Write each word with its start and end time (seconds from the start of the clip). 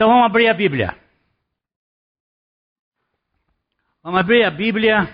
Então 0.00 0.08
vamos 0.08 0.24
abrir 0.24 0.48
a 0.48 0.54
Bíblia. 0.54 0.96
Vamos 4.02 4.18
abrir 4.18 4.44
a 4.44 4.50
Bíblia 4.50 5.06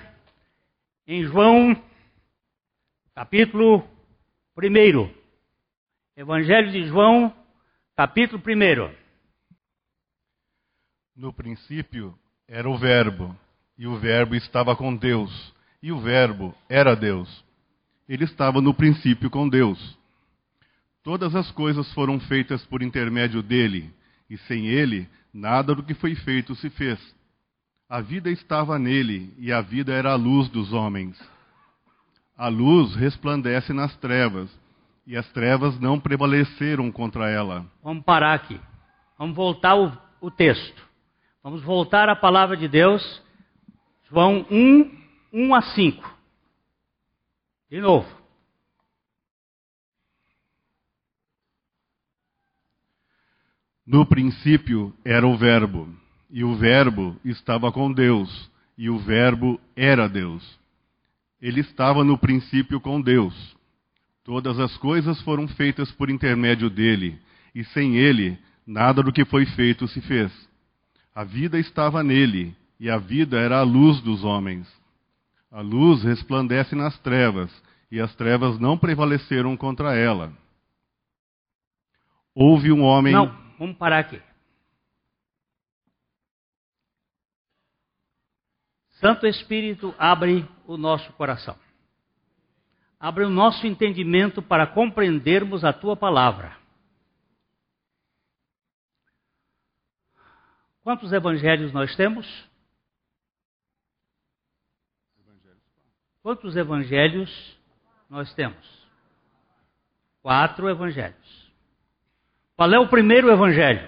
em 1.08 1.24
João, 1.24 1.74
capítulo 3.12 3.82
1. 4.56 5.10
Evangelho 6.16 6.70
de 6.70 6.86
João, 6.86 7.34
capítulo 7.96 8.40
1. 8.40 8.94
No 11.16 11.32
princípio 11.32 12.16
era 12.46 12.70
o 12.70 12.78
Verbo, 12.78 13.36
e 13.76 13.88
o 13.88 13.98
Verbo 13.98 14.36
estava 14.36 14.76
com 14.76 14.94
Deus, 14.94 15.52
e 15.82 15.90
o 15.90 15.98
Verbo 15.98 16.54
era 16.68 16.94
Deus. 16.94 17.44
Ele 18.08 18.22
estava 18.22 18.60
no 18.60 18.72
princípio 18.72 19.30
com 19.30 19.48
Deus. 19.48 19.98
Todas 21.02 21.34
as 21.34 21.50
coisas 21.50 21.92
foram 21.92 22.20
feitas 22.20 22.64
por 22.66 22.84
intermédio 22.84 23.42
dele, 23.42 23.92
e 24.28 24.36
sem 24.38 24.66
ele, 24.66 25.08
nada 25.32 25.74
do 25.74 25.82
que 25.82 25.94
foi 25.94 26.14
feito 26.14 26.54
se 26.54 26.70
fez. 26.70 26.98
A 27.88 28.00
vida 28.00 28.30
estava 28.30 28.78
nele, 28.78 29.32
e 29.38 29.52
a 29.52 29.60
vida 29.60 29.92
era 29.92 30.12
a 30.12 30.16
luz 30.16 30.48
dos 30.48 30.72
homens. 30.72 31.16
A 32.36 32.48
luz 32.48 32.94
resplandece 32.96 33.72
nas 33.72 33.96
trevas, 33.96 34.50
e 35.06 35.16
as 35.16 35.26
trevas 35.32 35.78
não 35.78 36.00
prevaleceram 36.00 36.90
contra 36.90 37.30
ela. 37.30 37.64
Vamos 37.82 38.04
parar 38.04 38.34
aqui. 38.34 38.60
Vamos 39.16 39.36
voltar 39.36 39.76
o, 39.76 39.96
o 40.20 40.30
texto. 40.30 40.84
Vamos 41.42 41.62
voltar 41.62 42.08
à 42.08 42.16
palavra 42.16 42.56
de 42.56 42.66
Deus. 42.66 43.22
João 44.10 44.44
1, 44.50 44.90
1 45.32 45.54
a 45.54 45.62
5. 45.62 46.16
De 47.70 47.80
novo. 47.80 48.25
No 53.86 54.04
princípio 54.04 54.92
era 55.04 55.24
o 55.24 55.36
Verbo, 55.36 55.88
e 56.28 56.42
o 56.42 56.56
Verbo 56.56 57.16
estava 57.24 57.70
com 57.70 57.92
Deus, 57.92 58.50
e 58.76 58.90
o 58.90 58.98
Verbo 58.98 59.60
era 59.76 60.08
Deus. 60.08 60.58
Ele 61.40 61.60
estava 61.60 62.02
no 62.02 62.18
princípio 62.18 62.80
com 62.80 63.00
Deus. 63.00 63.56
Todas 64.24 64.58
as 64.58 64.76
coisas 64.78 65.20
foram 65.22 65.46
feitas 65.46 65.92
por 65.92 66.10
intermédio 66.10 66.68
dele, 66.68 67.16
e 67.54 67.62
sem 67.62 67.96
ele, 67.96 68.36
nada 68.66 69.04
do 69.04 69.12
que 69.12 69.24
foi 69.24 69.46
feito 69.46 69.86
se 69.86 70.00
fez. 70.00 70.32
A 71.14 71.22
vida 71.22 71.56
estava 71.56 72.02
nele, 72.02 72.56
e 72.80 72.90
a 72.90 72.98
vida 72.98 73.38
era 73.38 73.60
a 73.60 73.62
luz 73.62 74.00
dos 74.00 74.24
homens. 74.24 74.66
A 75.48 75.60
luz 75.60 76.02
resplandece 76.02 76.74
nas 76.74 76.98
trevas, 76.98 77.52
e 77.88 78.00
as 78.00 78.12
trevas 78.16 78.58
não 78.58 78.76
prevaleceram 78.76 79.56
contra 79.56 79.94
ela. 79.94 80.32
Houve 82.34 82.72
um 82.72 82.82
homem. 82.82 83.12
Não 83.12 83.45
Vamos 83.58 83.76
parar 83.76 84.00
aqui. 84.00 84.22
Santo 89.00 89.26
Espírito 89.26 89.94
abre 89.98 90.48
o 90.66 90.76
nosso 90.76 91.12
coração. 91.14 91.58
Abre 92.98 93.24
o 93.24 93.30
nosso 93.30 93.66
entendimento 93.66 94.40
para 94.40 94.66
compreendermos 94.66 95.64
a 95.64 95.72
tua 95.72 95.96
palavra. 95.96 96.56
Quantos 100.82 101.12
evangelhos 101.12 101.72
nós 101.72 101.94
temos? 101.96 102.26
Quantos 106.22 106.56
evangelhos 106.56 107.58
nós 108.08 108.32
temos? 108.34 108.88
Quatro 110.22 110.68
evangelhos. 110.68 111.45
Qual 112.56 112.72
é 112.72 112.78
o 112.78 112.88
primeiro 112.88 113.30
evangelho? 113.30 113.86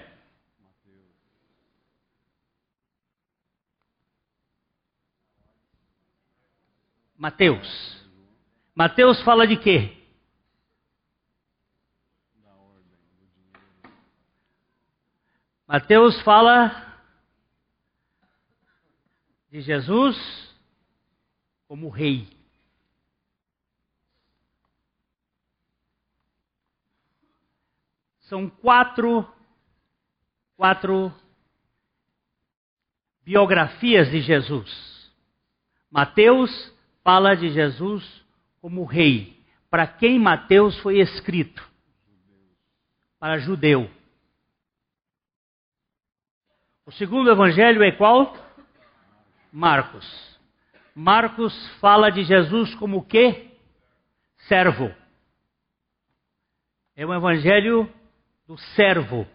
Mateus. 7.17 8.07
Mateus 8.75 9.21
fala 9.23 9.45
de 9.45 9.57
quê? 9.57 9.97
Mateus 15.67 16.21
fala 16.21 17.03
de 19.51 19.61
Jesus 19.61 20.15
como 21.67 21.89
rei. 21.89 22.38
São 28.29 28.47
quatro, 28.47 29.27
quatro 30.55 31.11
biografias 33.23 34.11
de 34.11 34.21
Jesus. 34.21 35.11
Mateus 35.89 36.71
fala 37.03 37.35
de 37.35 37.49
Jesus 37.49 38.23
como 38.61 38.85
rei. 38.85 39.35
Para 39.67 39.87
quem 39.87 40.19
Mateus 40.19 40.77
foi 40.81 40.99
escrito? 40.99 41.67
Para 43.19 43.39
judeu. 43.39 43.89
O 46.85 46.91
segundo 46.91 47.31
evangelho 47.31 47.81
é 47.83 47.91
qual? 47.91 48.37
Marcos. 49.51 50.39
Marcos 50.93 51.51
fala 51.79 52.11
de 52.11 52.23
Jesus 52.23 52.75
como 52.75 53.03
que? 53.07 53.57
Servo. 54.47 54.93
É 56.95 57.03
um 57.03 57.13
evangelho 57.13 57.91
do 58.49 58.57
servo. 58.57 59.27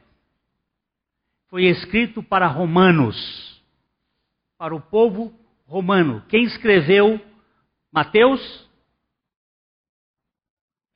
Foi 1.46 1.66
escrito 1.66 2.20
para 2.20 2.48
romanos, 2.48 3.62
para 4.58 4.74
o 4.74 4.80
povo 4.80 5.32
romano. 5.66 6.26
Quem 6.28 6.42
escreveu 6.42 7.24
Mateus? 7.92 8.68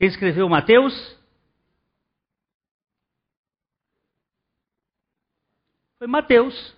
Quem 0.00 0.08
escreveu 0.08 0.48
Mateus? 0.48 0.92
Foi 5.96 6.08
Mateus. 6.08 6.76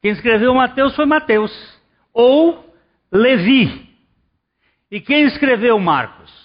Quem 0.00 0.10
escreveu 0.10 0.52
Mateus 0.54 0.96
foi 0.96 1.06
Mateus. 1.06 1.52
Ou 2.12 2.74
Levi. 3.12 3.96
E 4.90 5.00
quem 5.00 5.26
escreveu 5.26 5.78
Marcos? 5.78 6.41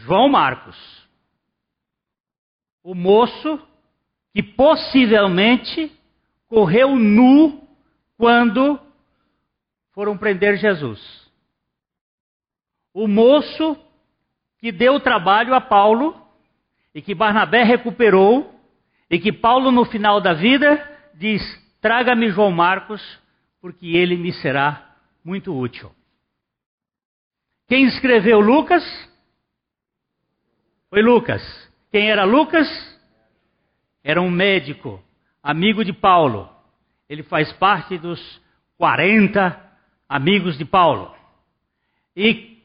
João 0.00 0.28
Marcos, 0.28 0.76
o 2.82 2.94
moço 2.94 3.60
que 4.32 4.42
possivelmente 4.42 5.92
correu 6.48 6.96
nu 6.96 7.68
quando 8.16 8.80
foram 9.92 10.16
prender 10.16 10.56
Jesus. 10.56 11.30
O 12.94 13.06
moço 13.06 13.76
que 14.58 14.72
deu 14.72 14.98
trabalho 15.00 15.54
a 15.54 15.60
Paulo 15.60 16.16
e 16.94 17.02
que 17.02 17.14
Barnabé 17.14 17.62
recuperou 17.62 18.58
e 19.10 19.18
que 19.18 19.32
Paulo 19.32 19.70
no 19.70 19.84
final 19.84 20.20
da 20.20 20.32
vida 20.32 20.82
diz: 21.14 21.42
"Traga-me 21.80 22.30
João 22.30 22.50
Marcos, 22.50 23.02
porque 23.60 23.96
ele 23.96 24.16
me 24.16 24.32
será 24.32 24.96
muito 25.22 25.54
útil". 25.54 25.92
Quem 27.68 27.84
escreveu 27.84 28.40
Lucas? 28.40 29.09
Foi 30.90 31.02
Lucas. 31.02 31.40
Quem 31.92 32.10
era 32.10 32.24
Lucas? 32.24 32.66
Era 34.02 34.20
um 34.20 34.30
médico, 34.30 35.02
amigo 35.40 35.84
de 35.84 35.92
Paulo. 35.92 36.50
Ele 37.08 37.22
faz 37.22 37.52
parte 37.52 37.96
dos 37.96 38.20
40 38.76 39.70
amigos 40.08 40.58
de 40.58 40.64
Paulo. 40.64 41.14
E 42.16 42.60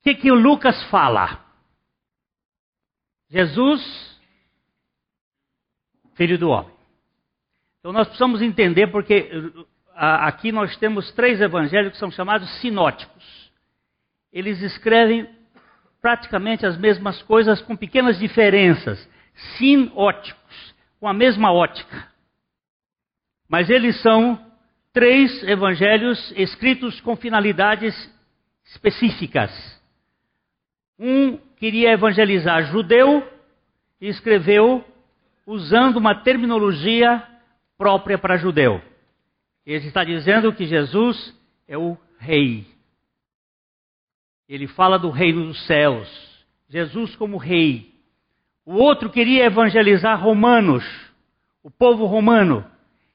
o 0.00 0.02
que, 0.04 0.14
que 0.14 0.30
o 0.30 0.36
Lucas 0.36 0.80
fala? 0.84 1.44
Jesus, 3.28 4.20
filho 6.14 6.38
do 6.38 6.48
homem. 6.48 6.72
Então 7.80 7.92
nós 7.92 8.06
precisamos 8.06 8.40
entender 8.40 8.86
porque 8.88 9.28
aqui 9.94 10.52
nós 10.52 10.76
temos 10.76 11.10
três 11.12 11.40
evangelhos 11.40 11.92
que 11.92 11.98
são 11.98 12.10
chamados 12.10 12.48
sinóticos. 12.60 13.50
Eles 14.32 14.62
escrevem 14.62 15.28
praticamente 16.02 16.66
as 16.66 16.76
mesmas 16.76 17.22
coisas 17.22 17.62
com 17.62 17.76
pequenas 17.76 18.18
diferenças, 18.18 19.08
sinóticos, 19.56 20.74
com 20.98 21.06
a 21.06 21.14
mesma 21.14 21.52
ótica. 21.52 22.08
Mas 23.48 23.70
eles 23.70 24.00
são 24.02 24.38
três 24.92 25.42
evangelhos 25.44 26.32
escritos 26.36 27.00
com 27.00 27.14
finalidades 27.14 27.94
específicas. 28.64 29.50
Um 30.98 31.36
queria 31.56 31.92
evangelizar 31.92 32.64
judeu 32.64 33.26
e 34.00 34.08
escreveu 34.08 34.84
usando 35.46 35.96
uma 35.96 36.16
terminologia 36.22 37.22
própria 37.78 38.18
para 38.18 38.36
judeu. 38.36 38.82
Ele 39.64 39.86
está 39.86 40.02
dizendo 40.02 40.52
que 40.52 40.66
Jesus 40.66 41.36
é 41.68 41.78
o 41.78 41.96
rei. 42.18 42.71
Ele 44.48 44.66
fala 44.66 44.98
do 44.98 45.10
reino 45.10 45.46
dos 45.46 45.66
céus, 45.66 46.08
Jesus 46.68 47.14
como 47.16 47.36
rei. 47.36 47.92
O 48.64 48.74
outro 48.74 49.10
queria 49.10 49.44
evangelizar 49.44 50.20
romanos, 50.20 50.84
o 51.62 51.70
povo 51.70 52.06
romano. 52.06 52.64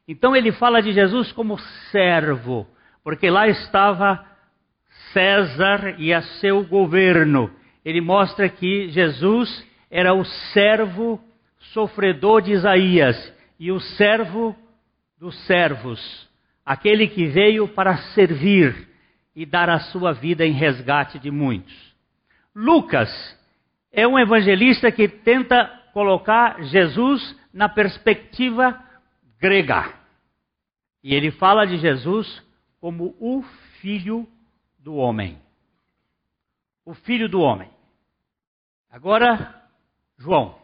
Então 0.08 0.36
ele 0.36 0.52
fala 0.52 0.82
de 0.82 0.94
Jesus 0.94 1.32
como 1.32 1.58
servo, 1.92 2.68
porque 3.04 3.30
lá 3.30 3.48
estava 3.48 4.26
César 5.14 5.96
e 5.98 6.14
a 6.14 6.22
seu 6.22 6.64
governo. 6.64 7.52
Ele 7.84 8.02
mostra 8.02 8.50
que 8.50 8.90
Jesus 8.90 9.66
era 9.90 10.14
o 10.14 10.24
servo 10.54 11.20
sofredor 11.74 12.42
de 12.42 12.52
Isaías 12.52 13.34
e 13.60 13.72
o 13.72 13.80
servo 13.80 14.56
dos 15.20 15.36
servos, 15.46 16.30
aquele 16.66 17.08
que 17.08 17.26
veio 17.26 17.68
para 17.68 17.98
servir 18.14 18.88
e 19.38 19.46
dar 19.46 19.70
a 19.70 19.80
sua 19.80 20.14
vida 20.14 20.44
em 20.44 20.52
resgate 20.52 21.20
de 21.20 21.30
muitos. 21.30 21.96
Lucas 22.56 23.08
é 23.92 24.08
um 24.08 24.18
evangelista 24.18 24.92
que 24.92 25.08
tenta 25.08 25.68
colocar 25.94 26.60
Jesus 26.64 27.40
na 27.54 27.70
perspectiva 27.70 28.84
grega. 29.40 29.94
E 31.04 31.14
ele 31.14 31.30
fala 31.30 31.68
de 31.68 31.78
Jesus 31.78 32.44
como 32.82 33.16
o 33.20 33.44
filho 33.80 34.28
do 34.80 34.96
homem. 34.96 35.40
O 36.84 36.96
filho 36.96 37.30
do 37.30 37.40
homem. 37.40 37.70
Agora, 38.90 39.54
João. 40.18 40.58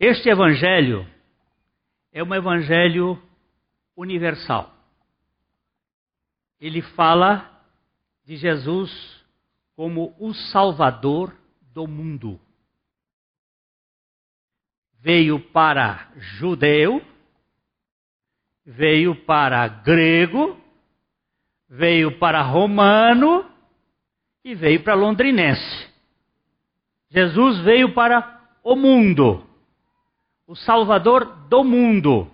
Este 0.00 0.28
evangelho 0.28 1.06
é 2.12 2.20
um 2.20 2.34
evangelho 2.34 3.16
universal. 3.96 4.81
Ele 6.62 6.80
fala 6.80 7.50
de 8.24 8.36
Jesus 8.36 8.90
como 9.74 10.14
o 10.20 10.32
Salvador 10.32 11.36
do 11.60 11.88
mundo. 11.88 12.40
Veio 15.00 15.40
para 15.40 16.12
judeu, 16.38 17.04
veio 18.64 19.16
para 19.26 19.66
grego, 19.66 20.56
veio 21.68 22.16
para 22.20 22.40
romano 22.42 23.44
e 24.44 24.54
veio 24.54 24.84
para 24.84 24.94
londrinense. 24.94 25.90
Jesus 27.10 27.58
veio 27.64 27.92
para 27.92 28.40
o 28.62 28.76
mundo 28.76 29.44
o 30.46 30.54
Salvador 30.54 31.24
do 31.48 31.64
mundo, 31.64 32.30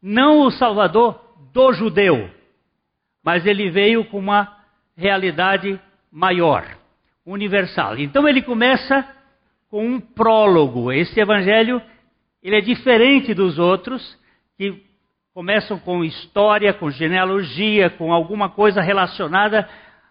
não 0.00 0.42
o 0.42 0.50
Salvador 0.50 1.18
do 1.52 1.72
judeu, 1.72 2.30
mas 3.24 3.46
ele 3.46 3.70
veio 3.70 4.04
com 4.04 4.18
uma 4.18 4.56
realidade 4.96 5.80
maior, 6.12 6.64
universal. 7.24 7.98
Então 7.98 8.28
ele 8.28 8.42
começa 8.42 9.08
com 9.68 9.84
um 9.86 10.00
prólogo. 10.00 10.92
Esse 10.92 11.18
evangelho 11.18 11.82
ele 12.42 12.56
é 12.56 12.60
diferente 12.60 13.32
dos 13.32 13.58
outros 13.58 14.16
que 14.56 14.84
começam 15.32 15.78
com 15.78 16.04
história, 16.04 16.72
com 16.74 16.90
genealogia, 16.90 17.90
com 17.90 18.12
alguma 18.12 18.50
coisa 18.50 18.82
relacionada 18.82 19.68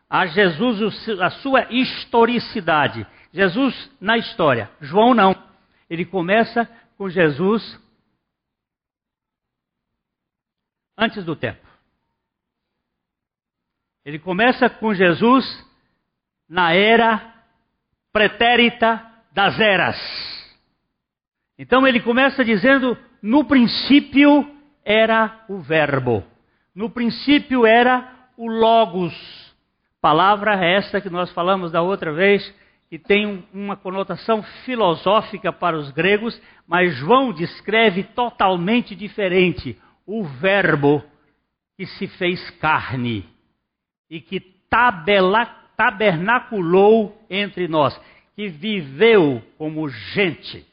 a 0.10 0.26
Jesus, 0.26 1.08
a 1.22 1.30
sua 1.30 1.68
historicidade. 1.72 3.06
Jesus 3.32 3.92
na 4.02 4.18
história. 4.18 4.70
João 4.82 5.14
não. 5.14 5.36
Ele 5.90 6.06
começa 6.06 6.70
com 6.98 7.10
Jesus 7.10 7.80
antes 10.98 11.24
do 11.24 11.36
tempo. 11.36 11.63
Ele 14.06 14.20
começa 14.20 14.70
com 14.70 14.94
Jesus 14.94 15.46
na 16.50 16.74
era 16.74 17.34
pretérita 18.12 19.02
das 19.32 19.60
eras. 19.60 19.98
Então 21.58 21.88
ele 21.88 22.02
começa 22.02 22.44
dizendo: 22.44 22.98
no 23.22 23.46
princípio 23.46 24.46
era 24.84 25.46
o 25.48 25.60
Verbo, 25.60 26.24
no 26.76 26.90
princípio 26.90 27.66
era 27.66 28.12
o 28.38 28.48
Logos. 28.48 29.14
Palavra 30.02 30.56
esta 30.56 31.00
que 31.00 31.10
nós 31.10 31.32
falamos 31.32 31.72
da 31.72 31.82
outra 31.82 32.12
vez, 32.12 32.54
que 32.90 33.00
tem 33.00 33.48
uma 33.54 33.78
conotação 33.78 34.44
filosófica 34.66 35.54
para 35.54 35.78
os 35.78 35.92
gregos, 35.92 36.40
mas 36.68 36.94
João 36.96 37.32
descreve 37.32 38.04
totalmente 38.04 38.96
diferente 38.96 39.80
o 40.06 40.26
Verbo 40.26 41.02
que 41.78 41.86
se 41.86 42.06
fez 42.08 42.50
carne 42.60 43.33
e 44.10 44.20
que 44.22 44.40
tabernaculou 45.78 47.18
entre 47.30 47.68
nós, 47.68 48.00
que 48.36 48.50
viveu 48.50 49.44
como 49.58 49.88
gente 49.90 50.66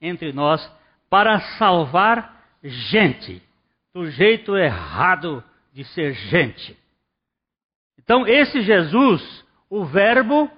entre 0.00 0.32
nós 0.32 0.68
para 1.08 1.40
salvar 1.58 2.44
gente 2.62 3.42
do 3.92 4.10
jeito 4.10 4.56
errado 4.56 5.44
de 5.72 5.84
ser 5.84 6.14
gente. 6.14 6.76
Então, 7.98 8.26
esse 8.26 8.62
Jesus, 8.62 9.44
o 9.70 9.84
Verbo, 9.84 10.50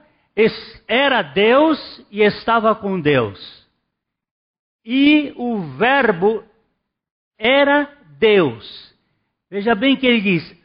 era 0.86 1.22
Deus 1.22 1.78
e 2.10 2.22
estava 2.22 2.74
com 2.74 3.00
Deus. 3.00 3.66
E 4.84 5.32
o 5.36 5.60
Verbo 5.76 6.44
era 7.38 7.90
Deus. 8.18 8.94
Veja 9.50 9.74
bem 9.74 9.96
que 9.96 10.06
ele 10.06 10.20
diz: 10.20 10.56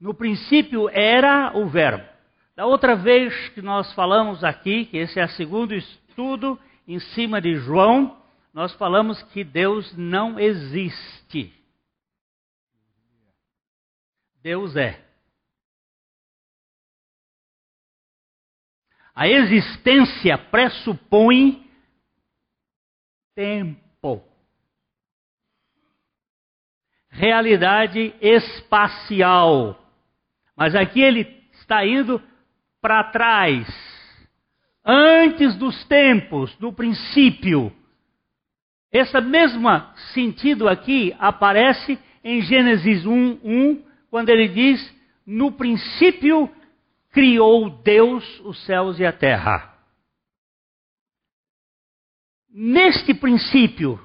no 0.00 0.14
princípio 0.14 0.88
era 0.88 1.56
o 1.56 1.68
Verbo. 1.68 2.08
Da 2.56 2.66
outra 2.66 2.96
vez 2.96 3.50
que 3.50 3.60
nós 3.60 3.92
falamos 3.94 4.42
aqui, 4.42 4.86
que 4.86 4.96
esse 4.96 5.20
é 5.20 5.24
o 5.24 5.28
segundo 5.30 5.74
estudo 5.74 6.58
em 6.88 6.98
cima 6.98 7.40
de 7.40 7.56
João, 7.56 8.20
nós 8.52 8.72
falamos 8.74 9.22
que 9.24 9.44
Deus 9.44 9.94
não 9.96 10.38
existe. 10.38 11.54
Deus 14.42 14.74
é. 14.74 15.04
A 19.14 19.28
existência 19.28 20.38
pressupõe 20.38 21.70
tempo. 23.34 24.24
Realidade 27.10 28.14
espacial. 28.20 29.78
Mas 30.60 30.74
aqui 30.74 31.00
ele 31.00 31.20
está 31.54 31.86
indo 31.86 32.22
para 32.82 33.04
trás. 33.04 33.66
Antes 34.84 35.56
dos 35.56 35.82
tempos, 35.86 36.54
do 36.56 36.70
princípio. 36.70 37.72
Esse 38.92 39.18
mesmo 39.22 39.66
sentido 40.12 40.68
aqui 40.68 41.16
aparece 41.18 41.98
em 42.22 42.42
Gênesis 42.42 43.06
1, 43.06 43.40
1, 43.42 43.84
quando 44.10 44.28
ele 44.28 44.48
diz: 44.48 44.94
No 45.26 45.52
princípio 45.52 46.54
criou 47.10 47.70
Deus 47.82 48.40
os 48.40 48.62
céus 48.66 48.98
e 49.00 49.06
a 49.06 49.12
terra. 49.12 49.74
Neste 52.52 53.14
princípio, 53.14 53.98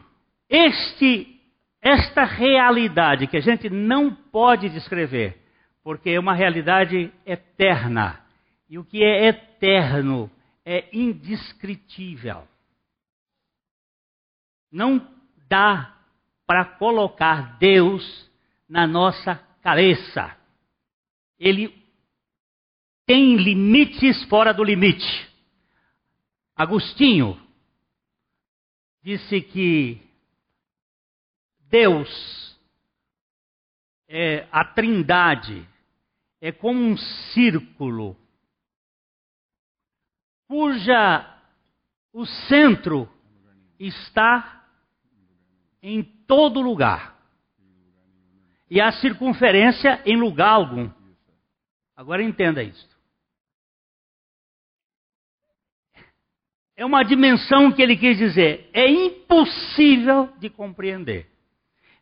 este, 0.49 1.37
esta 1.81 2.23
realidade 2.23 3.27
que 3.27 3.35
a 3.35 3.41
gente 3.41 3.69
não 3.69 4.15
pode 4.15 4.69
descrever, 4.69 5.44
porque 5.85 6.09
é 6.09 6.19
uma 6.19 6.33
realidade 6.33 7.13
eterna. 7.27 8.19
E 8.67 8.79
o 8.79 8.83
que 8.83 9.03
é 9.03 9.27
eterno 9.27 10.31
é 10.65 10.89
indescritível. 10.91 12.47
Não 14.71 15.07
dá 15.47 15.95
para 16.47 16.65
colocar 16.65 17.59
Deus 17.59 18.03
na 18.67 18.87
nossa 18.87 19.35
cabeça. 19.61 20.35
Ele 21.37 21.71
tem 23.05 23.35
limites 23.35 24.23
fora 24.23 24.51
do 24.51 24.63
limite. 24.63 25.31
Agostinho 26.55 27.39
disse 29.03 29.39
que 29.39 30.01
Deus, 31.69 32.59
é, 34.07 34.47
a 34.51 34.65
Trindade, 34.65 35.74
é 36.45 36.51
como 36.51 36.79
um 36.79 36.95
círculo 37.33 38.15
cuja 40.47 41.41
o 42.13 42.23
centro 42.23 43.09
está 43.79 44.63
em 45.81 46.03
todo 46.27 46.61
lugar 46.61 47.19
e 48.69 48.79
a 48.79 48.91
circunferência 48.91 50.03
em 50.05 50.19
lugar 50.19 50.49
algum. 50.49 50.87
Agora 51.95 52.21
entenda 52.21 52.61
isso. 52.61 52.95
é 56.77 56.85
uma 56.85 57.01
dimensão 57.01 57.71
que 57.71 57.81
ele 57.81 57.97
quis 57.97 58.19
dizer, 58.19 58.69
é 58.71 58.87
impossível 58.87 60.29
de 60.37 60.51
compreender. 60.51 61.27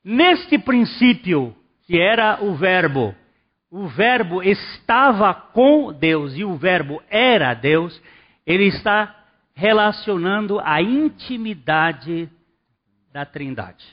Neste 0.03 0.57
princípio, 0.57 1.55
que 1.83 1.97
era 1.97 2.43
o 2.43 2.55
Verbo, 2.55 3.15
o 3.75 3.87
Verbo 3.87 4.43
estava 4.43 5.33
com 5.33 5.91
Deus 5.91 6.35
e 6.35 6.43
o 6.43 6.55
Verbo 6.55 7.01
era 7.09 7.55
Deus, 7.55 7.99
ele 8.45 8.65
está 8.65 9.25
relacionando 9.55 10.59
a 10.59 10.79
intimidade 10.79 12.29
da 13.11 13.25
Trindade. 13.25 13.83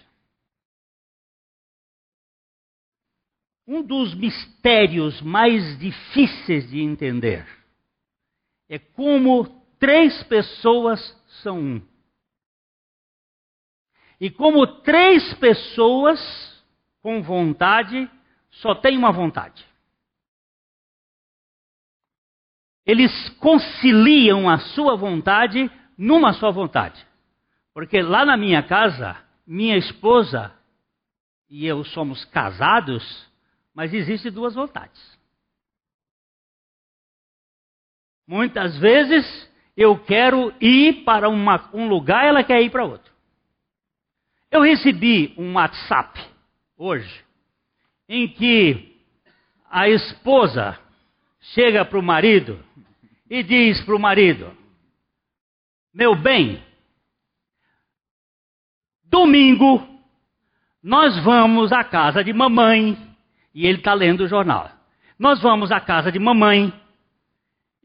Um 3.66 3.82
dos 3.82 4.14
mistérios 4.14 5.18
mais 5.22 5.78
difíceis 5.78 6.68
de 6.68 6.82
entender 6.82 7.46
é 8.68 8.78
como 8.78 9.46
três 9.78 10.22
pessoas 10.24 11.00
são 11.42 11.58
um. 11.58 11.82
E 14.20 14.28
como 14.28 14.66
três 14.82 15.32
pessoas 15.38 16.20
com 17.00 17.22
vontade 17.22 18.10
só 18.50 18.74
têm 18.74 18.98
uma 18.98 19.10
vontade. 19.10 19.69
Eles 22.86 23.28
conciliam 23.38 24.48
a 24.48 24.58
sua 24.58 24.96
vontade 24.96 25.70
numa 25.96 26.32
só 26.32 26.50
vontade. 26.50 27.06
Porque 27.74 28.00
lá 28.00 28.24
na 28.24 28.36
minha 28.36 28.62
casa, 28.62 29.16
minha 29.46 29.76
esposa 29.76 30.52
e 31.48 31.66
eu 31.66 31.84
somos 31.84 32.24
casados, 32.26 33.28
mas 33.74 33.92
existem 33.92 34.30
duas 34.30 34.54
vontades. 34.54 35.18
Muitas 38.26 38.78
vezes 38.78 39.50
eu 39.76 39.98
quero 39.98 40.54
ir 40.60 41.04
para 41.04 41.28
uma, 41.28 41.68
um 41.74 41.88
lugar, 41.88 42.24
ela 42.24 42.44
quer 42.44 42.62
ir 42.62 42.70
para 42.70 42.84
outro. 42.84 43.10
Eu 44.50 44.62
recebi 44.62 45.34
um 45.36 45.54
WhatsApp 45.54 46.20
hoje, 46.76 47.24
em 48.08 48.28
que 48.28 48.96
a 49.68 49.88
esposa 49.88 50.78
chega 51.40 51.84
para 51.84 51.98
o 51.98 52.02
marido 52.02 52.62
e 53.30 53.44
diz 53.44 53.80
para 53.84 53.94
o 53.94 54.00
marido: 54.00 54.52
Meu 55.94 56.16
bem, 56.16 56.60
domingo 59.04 59.88
nós 60.82 61.22
vamos 61.22 61.72
à 61.72 61.84
casa 61.84 62.24
de 62.24 62.32
mamãe. 62.32 62.96
E 63.54 63.66
ele 63.66 63.78
está 63.78 63.92
lendo 63.92 64.22
o 64.22 64.28
jornal. 64.28 64.70
Nós 65.18 65.42
vamos 65.42 65.70
à 65.70 65.80
casa 65.80 66.10
de 66.10 66.18
mamãe 66.18 66.72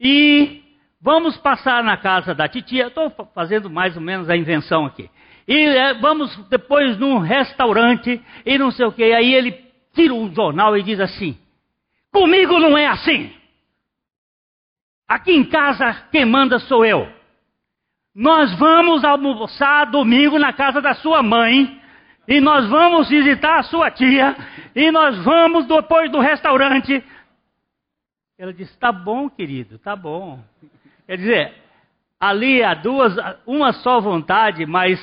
e 0.00 0.62
vamos 1.00 1.36
passar 1.38 1.82
na 1.82 1.96
casa 1.96 2.34
da 2.34 2.48
titia. 2.48 2.86
Estou 2.86 3.10
fazendo 3.34 3.68
mais 3.68 3.96
ou 3.96 4.02
menos 4.02 4.30
a 4.30 4.36
invenção 4.36 4.86
aqui. 4.86 5.10
E 5.46 5.54
é, 5.54 5.94
vamos 5.94 6.34
depois 6.48 6.96
num 6.98 7.18
restaurante 7.18 8.20
e 8.44 8.58
não 8.58 8.70
sei 8.70 8.86
o 8.86 8.92
que. 8.92 9.02
Aí 9.02 9.34
ele 9.34 9.52
tira 9.92 10.14
o 10.14 10.32
jornal 10.32 10.76
e 10.76 10.82
diz 10.82 10.98
assim: 11.00 11.36
Comigo 12.12 12.58
não 12.58 12.78
é 12.78 12.86
assim. 12.86 13.32
Aqui 15.08 15.32
em 15.32 15.44
casa 15.44 15.92
quem 16.10 16.24
manda 16.24 16.58
sou 16.58 16.84
eu. 16.84 17.08
Nós 18.14 18.52
vamos 18.58 19.04
almoçar 19.04 19.90
domingo 19.90 20.38
na 20.38 20.52
casa 20.52 20.80
da 20.80 20.94
sua 20.94 21.22
mãe. 21.22 21.80
E 22.26 22.40
nós 22.40 22.68
vamos 22.68 23.08
visitar 23.08 23.58
a 23.58 23.62
sua 23.62 23.90
tia. 23.90 24.36
E 24.74 24.90
nós 24.90 25.22
vamos 25.22 25.66
depois 25.66 26.10
do 26.10 26.18
restaurante. 26.18 27.04
Ela 28.38 28.52
disse: 28.52 28.76
Tá 28.78 28.90
bom, 28.90 29.30
querido, 29.30 29.78
tá 29.78 29.94
bom. 29.94 30.42
Quer 31.06 31.18
dizer, 31.18 31.54
ali 32.18 32.62
há 32.62 32.74
duas, 32.74 33.14
uma 33.46 33.72
só 33.72 34.00
vontade, 34.00 34.66
mas 34.66 35.00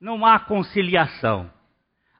não 0.00 0.24
há 0.24 0.38
conciliação. 0.38 1.50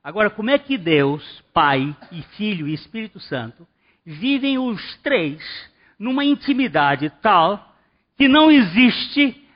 Agora, 0.03 0.31
como 0.31 0.51
é 0.51 0.59
que 0.59 0.77
Deus, 0.77 1.45
Pai 1.53 1.95
e 2.11 2.23
Filho 2.37 2.67
e 2.67 2.75
Espírito 2.75 3.21
Santo, 3.21 3.67
vivem 4.05 4.59
os 4.59 4.97
três 5.03 5.39
numa 5.99 6.25
intimidade 6.25 7.11
tal 7.21 7.75
que 8.17 8.29
não 8.29 8.51
existe 8.51 9.47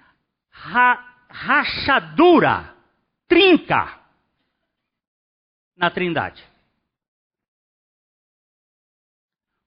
ra 0.51 1.09
rachadura, 1.29 2.75
trinca 3.27 3.99
na 5.77 5.91
Trindade. 5.91 6.45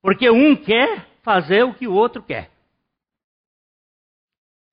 Porque 0.01 0.29
um 0.29 0.55
quer 0.55 1.09
fazer 1.23 1.63
o 1.63 1.73
que 1.73 1.87
o 1.87 1.93
outro 1.93 2.21
quer. 2.21 2.51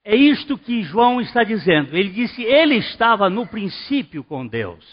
É 0.04 0.14
isto 0.14 0.58
que 0.58 0.82
João 0.82 1.20
está 1.20 1.42
dizendo. 1.42 1.96
Ele 1.96 2.10
disse: 2.10 2.42
ele 2.42 2.76
estava 2.76 3.30
no 3.30 3.46
princípio 3.46 4.22
com 4.22 4.46
Deus. 4.46 4.84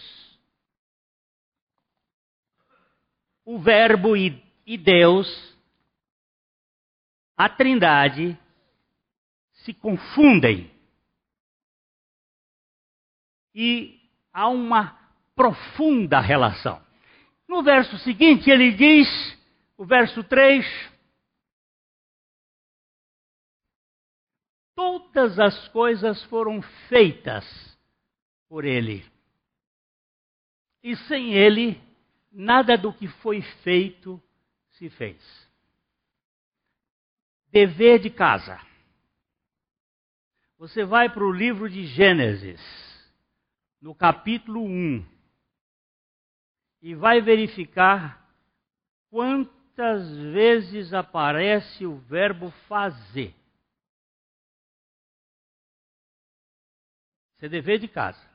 O 3.43 3.59
Verbo 3.59 4.15
e, 4.15 4.41
e 4.65 4.77
Deus 4.77 5.27
a 7.39 7.47
Trindade 7.47 8.37
se 9.63 9.73
confundem. 9.73 10.69
E 13.55 13.97
há 14.33 14.49
uma 14.49 14.99
profunda 15.33 16.19
relação. 16.19 16.85
No 17.47 17.63
verso 17.63 17.97
seguinte, 17.99 18.49
ele 18.49 18.73
diz, 18.73 19.07
o 19.77 19.85
verso 19.85 20.21
3, 20.21 20.65
todas 24.75 25.39
as 25.39 25.65
coisas 25.69 26.21
foram 26.25 26.61
feitas 26.89 27.45
por 28.49 28.65
ele. 28.65 29.09
E 30.83 30.93
sem 31.07 31.33
ele, 31.33 31.81
nada 32.29 32.77
do 32.77 32.91
que 32.91 33.07
foi 33.07 33.41
feito 33.63 34.21
se 34.71 34.89
fez. 34.89 35.48
Dever 37.51 37.99
de 37.99 38.09
casa. 38.09 38.59
Você 40.57 40.83
vai 40.83 41.09
para 41.09 41.23
o 41.23 41.31
livro 41.31 41.69
de 41.69 41.85
Gênesis, 41.85 42.61
no 43.81 43.95
capítulo 43.95 44.63
1, 44.63 45.05
e 46.81 46.93
vai 46.93 47.21
verificar 47.21 48.29
quantas 49.09 50.15
vezes 50.17 50.93
aparece 50.93 51.85
o 51.85 51.97
verbo 51.97 52.51
fazer. 52.67 53.33
Isso 57.35 57.45
é 57.45 57.49
dever 57.49 57.79
de 57.79 57.87
casa. 57.87 58.29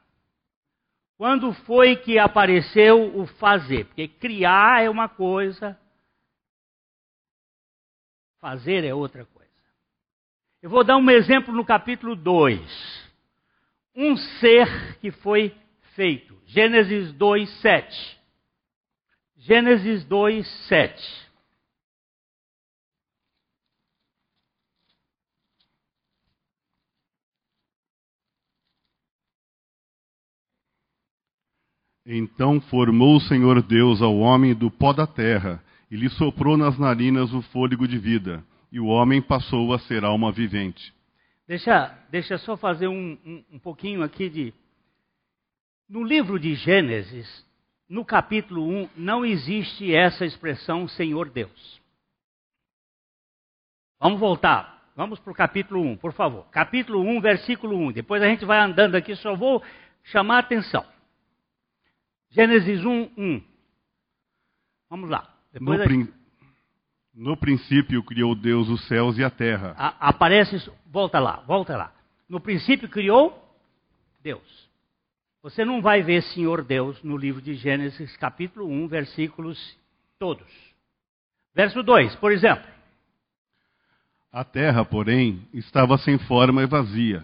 Quando 1.16 1.52
foi 1.52 1.94
que 1.96 2.18
apareceu 2.18 3.16
o 3.16 3.26
fazer? 3.26 3.84
Porque 3.84 4.08
criar 4.08 4.82
é 4.82 4.88
uma 4.88 5.08
coisa, 5.08 5.78
Fazer 8.44 8.84
é 8.84 8.92
outra 8.92 9.24
coisa. 9.24 9.50
Eu 10.60 10.68
vou 10.68 10.84
dar 10.84 10.98
um 10.98 11.10
exemplo 11.10 11.50
no 11.54 11.64
capítulo 11.64 12.14
2. 12.14 12.60
Um 13.96 14.14
ser 14.18 14.98
que 14.98 15.10
foi 15.10 15.56
feito. 15.94 16.38
Gênesis 16.44 17.10
2, 17.14 17.48
7. 17.62 18.20
Gênesis 19.38 20.04
2, 20.04 20.46
7. 20.68 21.30
Então 32.04 32.60
formou 32.60 33.16
o 33.16 33.20
Senhor 33.20 33.62
Deus 33.62 34.02
ao 34.02 34.18
homem 34.18 34.54
do 34.54 34.70
pó 34.70 34.92
da 34.92 35.06
terra 35.06 35.64
e 35.90 35.96
lhe 35.96 36.08
soprou 36.10 36.56
nas 36.56 36.78
narinas 36.78 37.32
o 37.32 37.42
fôlego 37.42 37.86
de 37.86 37.98
vida, 37.98 38.44
e 38.70 38.80
o 38.80 38.86
homem 38.86 39.22
passou 39.22 39.72
a 39.72 39.78
ser 39.78 40.04
alma 40.04 40.32
vivente. 40.32 40.92
Deixa, 41.46 41.96
deixa 42.10 42.38
só 42.38 42.56
fazer 42.56 42.88
um, 42.88 43.18
um, 43.24 43.44
um 43.52 43.58
pouquinho 43.58 44.02
aqui 44.02 44.28
de. 44.30 44.54
No 45.88 46.02
livro 46.02 46.38
de 46.38 46.54
Gênesis, 46.54 47.44
no 47.88 48.04
capítulo 48.04 48.66
1, 48.66 48.88
não 48.96 49.24
existe 49.24 49.94
essa 49.94 50.24
expressão 50.24 50.88
Senhor 50.88 51.28
Deus. 51.28 51.80
Vamos 54.00 54.18
voltar. 54.18 54.74
Vamos 54.96 55.18
para 55.18 55.32
o 55.32 55.34
capítulo 55.34 55.82
1, 55.82 55.96
por 55.96 56.12
favor. 56.12 56.46
Capítulo 56.50 57.00
1, 57.00 57.20
versículo 57.20 57.76
1. 57.76 57.92
Depois 57.92 58.22
a 58.22 58.26
gente 58.26 58.44
vai 58.44 58.60
andando 58.60 58.94
aqui, 58.94 59.14
só 59.16 59.34
vou 59.34 59.62
chamar 60.04 60.36
a 60.36 60.40
atenção. 60.40 60.84
Gênesis 62.30 62.84
1, 62.84 63.10
1. 63.16 63.42
Vamos 64.88 65.10
lá. 65.10 65.33
No, 65.60 65.78
prin... 65.78 66.08
no, 67.14 67.36
princípio 67.36 68.02
criou 68.02 68.34
Deus 68.34 68.68
os 68.68 68.86
céus 68.88 69.16
e 69.18 69.24
a 69.24 69.30
terra. 69.30 69.74
A, 69.78 70.08
aparece, 70.08 70.70
volta 70.86 71.18
lá, 71.18 71.42
volta 71.46 71.76
lá. 71.76 71.92
No 72.28 72.40
princípio 72.40 72.88
criou 72.88 73.40
Deus. 74.22 74.68
Você 75.42 75.64
não 75.64 75.82
vai 75.82 76.02
ver 76.02 76.22
Senhor 76.22 76.64
Deus 76.64 77.02
no 77.02 77.16
livro 77.16 77.42
de 77.42 77.54
Gênesis, 77.54 78.16
capítulo 78.16 78.66
1, 78.66 78.88
versículos 78.88 79.78
todos. 80.18 80.46
Verso 81.54 81.82
2, 81.82 82.16
por 82.16 82.32
exemplo. 82.32 82.66
A 84.32 84.42
terra, 84.42 84.84
porém, 84.84 85.46
estava 85.52 85.96
sem 85.98 86.18
forma 86.18 86.62
e 86.62 86.66
vazia. 86.66 87.22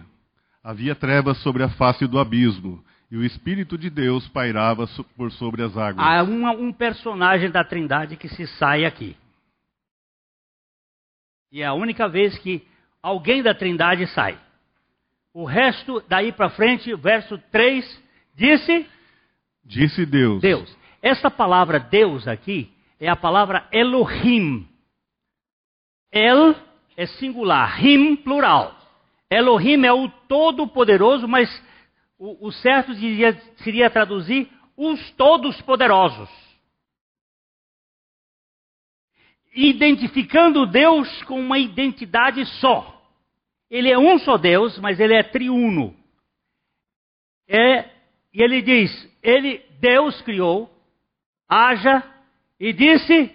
Havia 0.63 0.95
trevas 0.95 1.37
sobre 1.39 1.63
a 1.63 1.69
face 1.69 2.07
do 2.07 2.19
abismo, 2.19 2.81
e 3.11 3.17
o 3.17 3.25
Espírito 3.25 3.77
de 3.77 3.89
Deus 3.89 4.25
pairava 4.29 4.87
por 5.17 5.33
sobre 5.33 5.61
as 5.61 5.75
águas. 5.75 5.99
Há 5.99 6.23
um, 6.23 6.47
um 6.47 6.71
personagem 6.71 7.51
da 7.51 7.61
Trindade 7.61 8.15
que 8.15 8.29
se 8.29 8.47
sai 8.47 8.85
aqui. 8.85 9.17
E 11.51 11.61
é 11.61 11.65
a 11.65 11.73
única 11.73 12.07
vez 12.07 12.37
que 12.37 12.65
alguém 13.03 13.43
da 13.43 13.53
Trindade 13.53 14.07
sai. 14.07 14.39
O 15.33 15.43
resto, 15.43 16.01
daí 16.07 16.31
para 16.31 16.49
frente, 16.51 16.95
verso 16.95 17.37
3, 17.51 18.01
disse? 18.33 18.87
Disse 19.65 20.05
Deus. 20.05 20.41
Deus. 20.41 20.77
Essa 21.01 21.29
palavra 21.29 21.79
Deus 21.79 22.25
aqui 22.29 22.71
é 22.97 23.09
a 23.09 23.15
palavra 23.15 23.67
Elohim. 23.73 24.65
El 26.13 26.55
é 26.95 27.05
singular, 27.05 27.83
Him 27.85 28.15
plural. 28.15 28.77
Elohim 29.29 29.85
é 29.85 29.91
o 29.91 30.07
Todo-Poderoso, 30.07 31.27
mas 31.27 31.49
o, 32.21 32.49
o 32.49 32.51
certo 32.51 32.93
diria, 32.93 33.33
seria 33.63 33.89
traduzir 33.89 34.47
os 34.77 35.11
Todos 35.13 35.59
Poderosos. 35.63 36.29
Identificando 39.55 40.67
Deus 40.67 41.23
com 41.23 41.39
uma 41.39 41.57
identidade 41.57 42.45
só. 42.59 43.01
Ele 43.71 43.89
é 43.89 43.97
um 43.97 44.19
só 44.19 44.37
Deus, 44.37 44.77
mas 44.77 44.99
ele 44.99 45.15
é 45.15 45.23
triuno. 45.23 45.95
É, 47.47 47.89
e 48.31 48.43
ele 48.43 48.61
diz: 48.61 48.91
ele, 49.23 49.57
Deus 49.79 50.21
criou, 50.21 50.71
haja, 51.49 52.03
e 52.59 52.71
disse: 52.71 53.33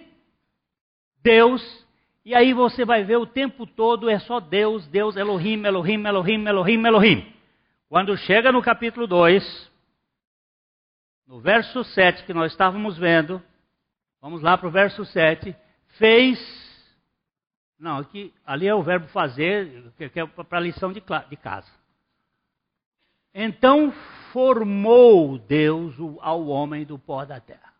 Deus. 1.21 1.85
E 2.23 2.33
aí 2.33 2.53
você 2.53 2.85
vai 2.85 3.03
ver 3.03 3.17
o 3.17 3.25
tempo 3.25 3.67
todo 3.67 4.09
é 4.09 4.19
só 4.19 4.39
Deus, 4.39 4.87
Deus, 4.87 5.17
Elohim, 5.17 5.65
Elohim, 5.65 6.05
Elohim, 6.05 6.47
Elohim, 6.47 6.85
Elohim. 6.85 7.36
Quando 7.89 8.17
chega 8.17 8.51
no 8.51 8.61
capítulo 8.61 9.07
2, 9.07 9.71
no 11.25 11.39
verso 11.39 11.83
7 11.83 12.25
que 12.25 12.33
nós 12.33 12.51
estávamos 12.51 12.97
vendo, 12.97 13.41
vamos 14.21 14.41
lá 14.41 14.57
para 14.57 14.67
o 14.67 14.71
verso 14.71 15.05
7, 15.05 15.55
fez 15.97 16.67
não, 17.79 17.97
aqui, 17.97 18.33
ali 18.43 18.67
é 18.67 18.73
o 18.73 18.81
verbo 18.81 19.07
fazer, 19.09 19.91
que 19.93 20.19
é 20.19 20.25
para 20.25 20.57
a 20.57 20.61
lição 20.61 20.91
de, 20.91 20.99
de 20.99 21.37
casa. 21.37 21.71
Então 23.33 23.91
formou 24.33 25.37
Deus 25.37 25.95
ao 26.21 26.47
homem 26.47 26.85
do 26.85 26.97
pó 26.97 27.23
da 27.23 27.39
terra. 27.39 27.73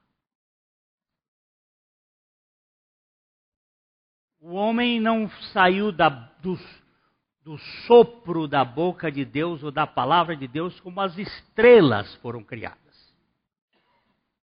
O 4.40 4.54
homem 4.54 5.00
não 5.00 5.28
saiu 5.52 5.92
da, 5.92 6.10
do, 6.10 6.56
do 7.48 7.58
sopro 7.88 8.46
da 8.46 8.66
boca 8.66 9.10
de 9.10 9.24
Deus 9.24 9.64
ou 9.64 9.72
da 9.72 9.88
palavra 9.88 10.36
de 10.36 10.50
Deus 10.50 10.78
como 10.82 11.00
as 11.00 11.18
estrelas 11.18 12.14
foram 12.16 12.44
criadas, 12.44 13.16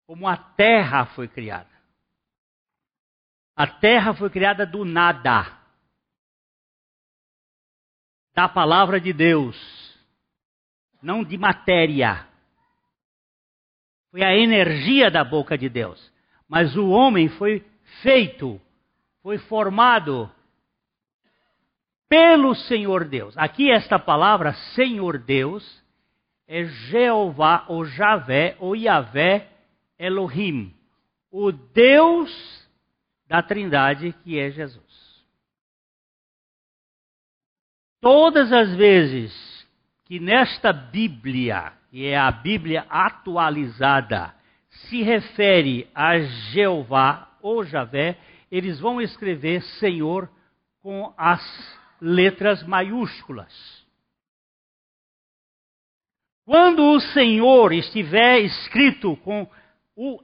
como 0.08 0.28
a 0.28 0.36
terra 0.36 1.06
foi 1.06 1.28
criada. 1.28 1.70
A 3.56 3.68
terra 3.68 4.16
foi 4.16 4.32
criada 4.32 4.66
do 4.66 4.84
nada. 4.84 5.46
Da 8.34 8.50
palavra 8.50 9.00
de 9.00 9.14
Deus. 9.14 9.56
Não 11.00 11.24
de 11.24 11.38
matéria. 11.38 12.28
Foi 14.10 14.24
a 14.24 14.36
energia 14.36 15.12
da 15.12 15.24
boca 15.24 15.56
de 15.56 15.70
Deus. 15.70 16.12
Mas 16.50 16.76
o 16.76 16.90
homem 16.90 17.30
foi 17.30 17.64
feito, 18.02 18.60
foi 19.22 19.38
formado 19.38 20.32
pelo 22.10 22.56
Senhor 22.56 23.06
Deus. 23.06 23.38
Aqui 23.38 23.72
esta 23.72 24.00
palavra 24.00 24.54
Senhor 24.76 25.18
Deus 25.18 25.84
é 26.48 26.66
Jeová 26.66 27.66
ou 27.68 27.86
Javé 27.86 28.56
ou 28.60 28.76
Yahvé 28.76 29.50
Elohim, 30.00 30.74
o 31.32 31.52
Deus 31.52 32.68
da 33.28 33.42
Trindade 33.42 34.14
que 34.24 34.40
é 34.40 34.50
Jesus. 34.52 34.86
Todas 38.00 38.54
as 38.54 38.74
vezes 38.76 39.68
que 40.06 40.20
nesta 40.20 40.72
Bíblia, 40.72 41.74
que 41.90 42.06
é 42.06 42.18
a 42.18 42.32
Bíblia 42.32 42.86
atualizada, 42.90 44.34
se 44.70 45.02
refere 45.02 45.90
a 45.94 46.20
Jeová 46.20 47.28
ou 47.42 47.66
Javé, 47.66 48.18
eles 48.50 48.80
vão 48.80 49.02
escrever 49.02 49.62
Senhor 49.80 50.30
com 50.82 51.14
as 51.18 51.42
letras 52.02 52.64
maiúsculas. 52.64 53.86
Quando 56.46 56.84
o 56.92 57.00
Senhor 57.00 57.74
estiver 57.74 58.40
escrito 58.40 59.18
com 59.18 59.50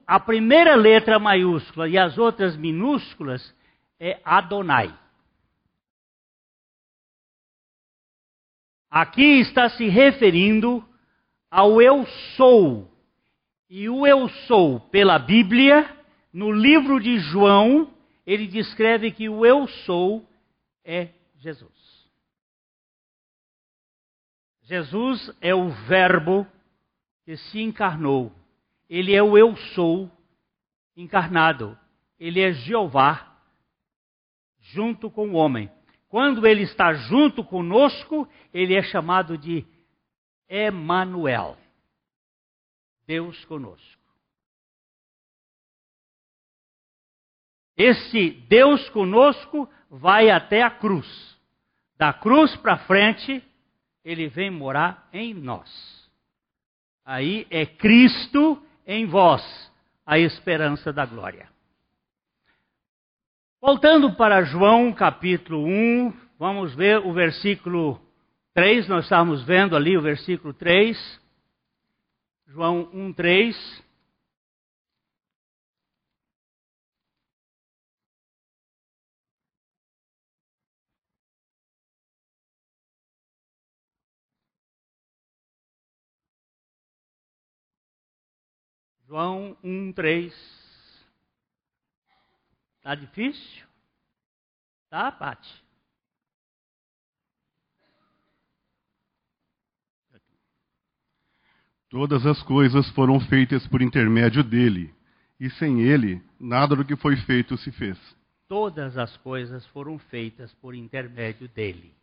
a 0.06 0.20
primeira 0.20 0.76
letra 0.76 1.20
maiúscula 1.20 1.90
e 1.90 1.98
as 1.98 2.18
outras 2.18 2.56
minúsculas 2.56 3.54
é 4.00 4.20
Adonai. 4.24 4.98
Aqui 8.90 9.40
está 9.40 9.70
se 9.70 9.88
referindo 9.88 10.88
ao 11.50 11.82
eu 11.82 12.06
sou. 12.38 12.88
E 13.68 13.90
o 13.90 14.06
eu 14.06 14.30
sou, 14.48 14.80
pela 14.80 15.18
Bíblia, 15.18 15.90
no 16.32 16.52
livro 16.52 17.00
de 17.00 17.18
João, 17.18 17.92
ele 18.26 18.46
descreve 18.46 19.12
que 19.12 19.28
o 19.28 19.44
eu 19.44 19.68
sou 19.68 20.24
é 20.86 21.10
Jesus. 21.44 22.10
Jesus 24.64 25.36
é 25.42 25.54
o 25.54 25.70
Verbo 25.70 26.48
que 27.26 27.38
se 27.38 27.60
encarnou 27.60 28.34
ele 28.96 29.16
é 29.16 29.24
o 29.24 29.36
eu 29.36 29.56
sou 29.74 30.08
encarnado. 30.96 31.76
Ele 32.20 32.40
é 32.40 32.54
Jeová 32.54 33.36
junto 34.60 35.10
com 35.10 35.30
o 35.30 35.34
homem. 35.34 35.68
Quando 36.08 36.46
ele 36.46 36.62
está 36.62 36.94
junto 36.94 37.44
conosco, 37.44 38.30
ele 38.54 38.76
é 38.76 38.84
chamado 38.84 39.36
de 39.36 39.66
Emanuel. 40.48 41.58
Deus 43.08 43.44
conosco. 43.46 44.04
Esse 47.76 48.30
Deus 48.48 48.88
conosco 48.92 49.68
vai 49.90 50.30
até 50.30 50.62
a 50.62 50.70
cruz. 50.70 51.33
Da 51.98 52.12
cruz 52.14 52.56
para 52.58 52.78
frente, 52.80 53.44
ele 54.04 54.28
vem 54.28 54.50
morar 54.50 55.08
em 55.14 55.34
nós. 55.34 55.70
Aí 57.06 57.48
é 57.50 57.66
Cristo 57.66 58.62
em 58.86 59.06
vós 59.06 59.42
a 60.06 60.20
esperança 60.20 60.92
da 60.92 61.06
glória. 61.06 61.50
Voltando 63.62 64.14
para 64.14 64.44
João 64.44 64.92
capítulo 64.92 65.66
1, 65.66 66.14
vamos 66.38 66.76
ver 66.76 67.00
o 67.00 67.14
versículo 67.14 68.02
3, 68.54 68.88
nós 68.88 69.06
estamos 69.06 69.44
vendo 69.44 69.76
ali 69.76 69.98
o 69.98 70.02
versículo 70.02 70.54
3. 70.54 71.22
João 72.48 72.90
1, 72.94 73.14
3. 73.14 73.84
João 89.14 89.56
1, 89.64 89.94
3. 89.94 90.34
Tá 92.82 92.96
difícil? 92.96 93.64
Tá, 94.90 95.12
Pati? 95.12 95.64
Todas 101.92 102.26
as 102.26 102.42
coisas 102.42 102.90
foram 102.90 103.20
feitas 103.20 103.68
por 103.68 103.84
intermédio 103.84 104.44
dele, 104.44 104.92
e 105.40 105.48
sem 105.52 105.82
ele, 105.82 106.20
nada 106.40 106.76
do 106.76 106.84
que 106.84 106.96
foi 106.96 107.16
feito 107.18 107.56
se 107.56 107.72
fez. 107.72 108.00
Todas 108.48 108.98
as 108.98 109.16
coisas 109.18 109.64
foram 109.68 110.00
feitas 110.00 110.52
por 110.56 110.74
intermédio 110.74 111.48
dele. 111.50 111.94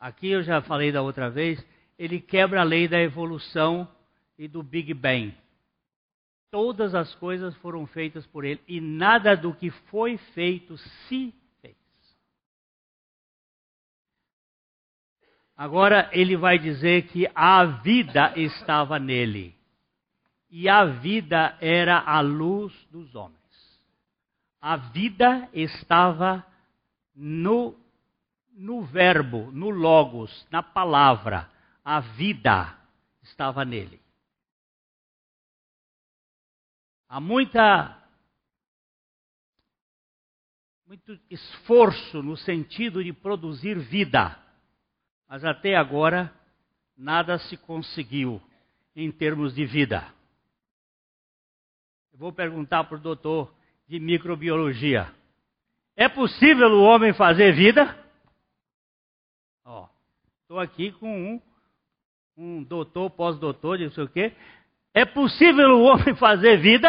Aqui 0.00 0.26
eu 0.26 0.42
já 0.42 0.60
falei 0.60 0.90
da 0.90 1.02
outra 1.02 1.30
vez, 1.30 1.64
ele 2.00 2.18
quebra 2.18 2.62
a 2.62 2.64
lei 2.64 2.88
da 2.88 2.98
evolução 2.98 3.86
e 4.38 4.48
do 4.48 4.62
Big 4.62 4.94
Bang. 4.94 5.36
Todas 6.50 6.94
as 6.94 7.14
coisas 7.16 7.54
foram 7.56 7.86
feitas 7.86 8.26
por 8.28 8.42
ele 8.42 8.58
e 8.66 8.80
nada 8.80 9.36
do 9.36 9.52
que 9.52 9.70
foi 9.70 10.16
feito 10.32 10.78
se 10.78 11.34
fez. 11.60 11.76
Agora 15.54 16.08
ele 16.10 16.38
vai 16.38 16.58
dizer 16.58 17.02
que 17.08 17.30
a 17.34 17.66
vida 17.66 18.32
estava 18.34 18.98
nele 18.98 19.54
e 20.48 20.70
a 20.70 20.86
vida 20.86 21.58
era 21.60 21.98
a 21.98 22.18
luz 22.20 22.72
dos 22.90 23.14
homens. 23.14 23.36
A 24.58 24.78
vida 24.78 25.50
estava 25.52 26.46
no, 27.14 27.76
no 28.54 28.84
verbo, 28.84 29.50
no 29.52 29.68
logos, 29.68 30.48
na 30.50 30.62
palavra 30.62 31.59
a 31.84 32.00
vida 32.00 32.76
estava 33.22 33.64
nele. 33.64 34.00
Há 37.08 37.20
muita 37.20 37.96
muito 40.86 41.18
esforço 41.30 42.20
no 42.22 42.36
sentido 42.36 43.02
de 43.02 43.12
produzir 43.12 43.78
vida. 43.78 44.36
Mas 45.28 45.44
até 45.44 45.76
agora 45.76 46.32
nada 46.96 47.38
se 47.38 47.56
conseguiu 47.56 48.42
em 48.96 49.10
termos 49.12 49.54
de 49.54 49.64
vida. 49.64 50.12
Eu 52.12 52.18
vou 52.18 52.32
perguntar 52.32 52.84
para 52.84 52.96
o 52.96 53.00
doutor 53.00 53.54
de 53.86 54.00
microbiologia: 54.00 55.14
é 55.96 56.08
possível 56.08 56.68
o 56.68 56.82
homem 56.82 57.12
fazer 57.12 57.52
vida? 57.52 57.96
Estou 60.50 60.58
aqui 60.58 60.90
com 60.90 61.08
um, 61.08 61.40
um 62.36 62.62
doutor, 62.62 63.10
pós-doutor, 63.10 63.78
não 63.78 63.90
sei 63.90 64.04
o 64.04 64.08
quê. 64.08 64.34
É 64.94 65.04
possível 65.04 65.78
o 65.78 65.82
homem 65.82 66.14
fazer 66.16 66.58
vida? 66.58 66.88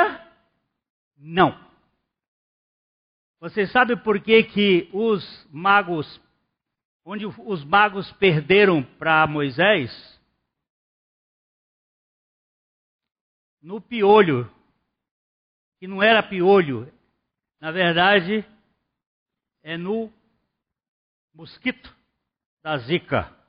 Não. 1.18 1.58
Você 3.40 3.68
sabe 3.68 3.96
por 3.96 4.20
que, 4.22 4.44
que 4.44 4.90
os 4.94 5.48
magos, 5.52 6.22
onde 7.04 7.26
os 7.26 7.64
magos 7.64 8.12
perderam 8.14 8.84
para 8.84 9.26
Moisés? 9.28 9.92
No 13.62 13.82
piolho, 13.82 14.52
que 15.80 15.88
não 15.88 16.02
era 16.02 16.24
piolho, 16.24 16.92
na 17.60 17.72
verdade 17.72 18.46
é 19.64 19.78
no 19.78 20.12
mosquito 21.34 21.96
da 22.64 22.78
zika. 22.80 23.41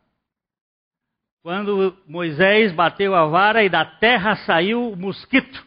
Quando 1.43 1.97
Moisés 2.07 2.73
bateu 2.73 3.17
a 3.17 3.27
vara 3.27 3.65
e 3.65 3.69
da 3.69 3.85
terra 3.85 4.37
saiu 4.37 4.93
o 4.93 4.97
mosquito. 4.97 5.67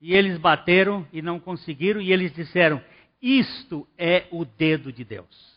E 0.00 0.12
eles 0.12 0.36
bateram 0.38 1.06
e 1.12 1.22
não 1.22 1.38
conseguiram, 1.38 2.00
e 2.00 2.12
eles 2.12 2.34
disseram: 2.34 2.82
Isto 3.22 3.86
é 3.96 4.26
o 4.32 4.44
dedo 4.44 4.92
de 4.92 5.04
Deus. 5.04 5.56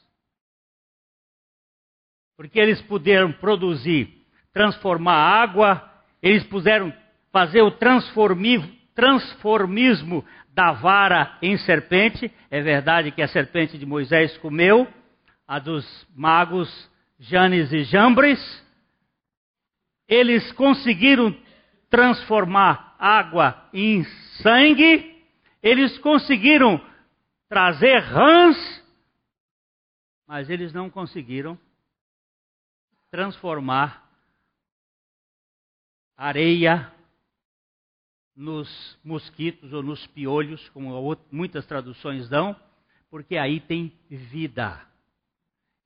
Porque 2.37 2.59
eles 2.59 2.79
puderam 2.83 3.31
produzir, 3.31 4.23
transformar 4.53 5.15
água, 5.15 5.91
eles 6.21 6.43
puderam 6.45 6.93
fazer 7.31 7.61
o 7.61 7.71
transformismo 7.71 10.23
da 10.53 10.71
vara 10.71 11.35
em 11.41 11.57
serpente. 11.57 12.31
É 12.49 12.61
verdade 12.61 13.11
que 13.11 13.23
a 13.23 13.27
serpente 13.27 13.77
de 13.77 13.85
Moisés 13.85 14.37
comeu, 14.37 14.87
a 15.47 15.57
dos 15.57 16.07
magos 16.15 16.91
Janes 17.19 17.71
e 17.71 17.83
Jambres 17.83 18.39
eles 20.11 20.51
conseguiram 20.51 21.33
transformar 21.89 22.97
água 22.99 23.69
em 23.73 24.03
sangue, 24.41 25.25
eles 25.63 25.97
conseguiram 25.99 26.85
trazer 27.47 27.99
rãs, 27.99 28.57
mas 30.27 30.49
eles 30.49 30.73
não 30.73 30.89
conseguiram 30.89 31.57
transformar 33.09 34.05
areia 36.17 36.91
nos 38.35 38.99
mosquitos 39.01 39.71
ou 39.71 39.81
nos 39.81 40.05
piolhos, 40.07 40.67
como 40.69 41.17
muitas 41.31 41.65
traduções 41.65 42.27
dão, 42.27 42.53
porque 43.09 43.37
aí 43.37 43.61
tem 43.61 43.97
vida. 44.09 44.85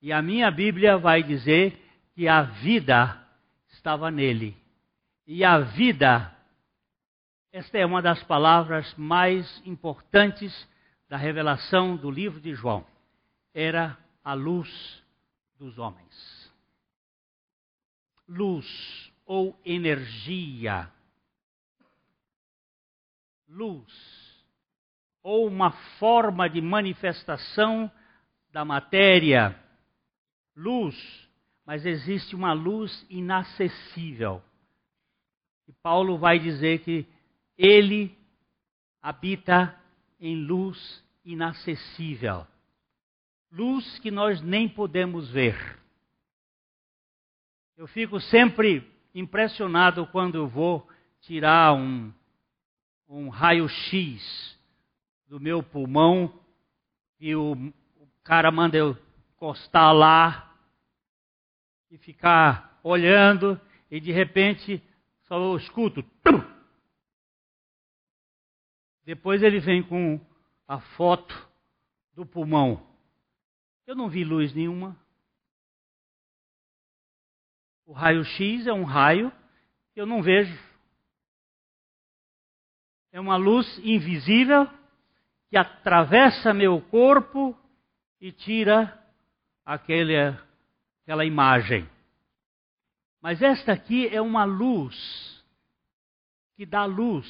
E 0.02 0.12
a 0.12 0.20
minha 0.20 0.50
Bíblia 0.50 0.98
vai 0.98 1.22
dizer 1.22 1.80
que 2.16 2.28
a 2.28 2.42
vida 2.42 3.25
estava 3.86 4.10
nele. 4.10 4.58
E 5.28 5.44
a 5.44 5.60
vida, 5.60 6.36
esta 7.52 7.78
é 7.78 7.86
uma 7.86 8.02
das 8.02 8.24
palavras 8.24 8.92
mais 8.96 9.62
importantes 9.64 10.68
da 11.08 11.18
revelação 11.18 11.96
do 11.96 12.10
livro 12.10 12.42
de 12.42 12.56
João. 12.56 12.84
Era 13.54 13.96
a 14.24 14.34
luz 14.34 15.04
dos 15.60 15.78
homens. 15.78 16.52
Luz 18.28 18.66
ou 19.24 19.56
energia. 19.64 20.92
Luz 23.48 23.86
ou 25.22 25.48
uma 25.48 25.70
forma 26.00 26.50
de 26.50 26.60
manifestação 26.60 27.92
da 28.52 28.66
matéria. 28.66 29.56
Luz 30.56 31.25
mas 31.66 31.86
existe 31.86 32.36
uma 32.36 32.54
luz 32.54 33.06
inacessível. 33.10 34.42
E 35.68 35.74
Paulo 35.74 36.18
vai 36.18 36.38
dizer 36.38 36.80
que 36.80 37.08
ele 37.58 38.16
habita 39.02 39.76
em 40.20 40.36
luz 40.36 41.04
inacessível. 41.24 42.46
Luz 43.52 43.98
que 44.00 44.12
nós 44.12 44.42
nem 44.42 44.70
podemos 44.70 45.30
ver. 45.30 45.80
Eu 47.76 47.88
fico 47.88 48.20
sempre 48.20 48.88
impressionado 49.14 50.06
quando 50.08 50.36
eu 50.36 50.48
vou 50.48 50.88
tirar 51.22 51.74
um, 51.74 52.14
um 53.08 53.30
raio-x 53.30 54.58
do 55.28 55.40
meu 55.40 55.64
pulmão 55.64 56.40
e 57.20 57.36
o, 57.36 57.54
o 57.54 58.08
cara 58.24 58.52
manda 58.52 58.78
eu 58.78 58.96
encostar 59.36 59.94
lá 59.94 60.55
e 61.90 61.98
ficar 61.98 62.80
olhando 62.84 63.60
e 63.90 64.00
de 64.00 64.12
repente 64.12 64.82
só 65.24 65.56
escuto. 65.56 66.04
Tum! 66.24 66.44
Depois 69.04 69.44
ele 69.44 69.60
vem 69.60 69.84
com 69.84 70.20
a 70.68 70.80
foto 70.80 71.34
do 72.14 72.26
pulmão. 72.26 72.86
Eu 73.86 73.96
não 73.96 74.10
vi 74.10 74.24
luz 74.24 74.54
nenhuma. 74.54 74.98
O 77.86 77.94
raio-x 77.94 78.66
é 78.66 78.74
um 78.74 78.84
raio 78.84 79.32
que 79.94 80.02
eu 80.02 80.08
não 80.08 80.24
vejo. 80.24 80.58
É 83.12 83.20
uma 83.20 83.38
luz 83.38 83.80
invisível 83.80 84.68
que 85.50 85.58
atravessa 85.58 86.54
meu 86.54 86.82
corpo 86.82 87.56
e 88.20 88.32
tira 88.32 89.02
aquele 89.64 90.16
aquela 91.06 91.24
imagem. 91.24 91.88
Mas 93.22 93.40
esta 93.40 93.74
aqui 93.74 94.08
é 94.08 94.20
uma 94.20 94.44
luz 94.44 95.46
que 96.56 96.66
dá 96.66 96.84
luz 96.86 97.28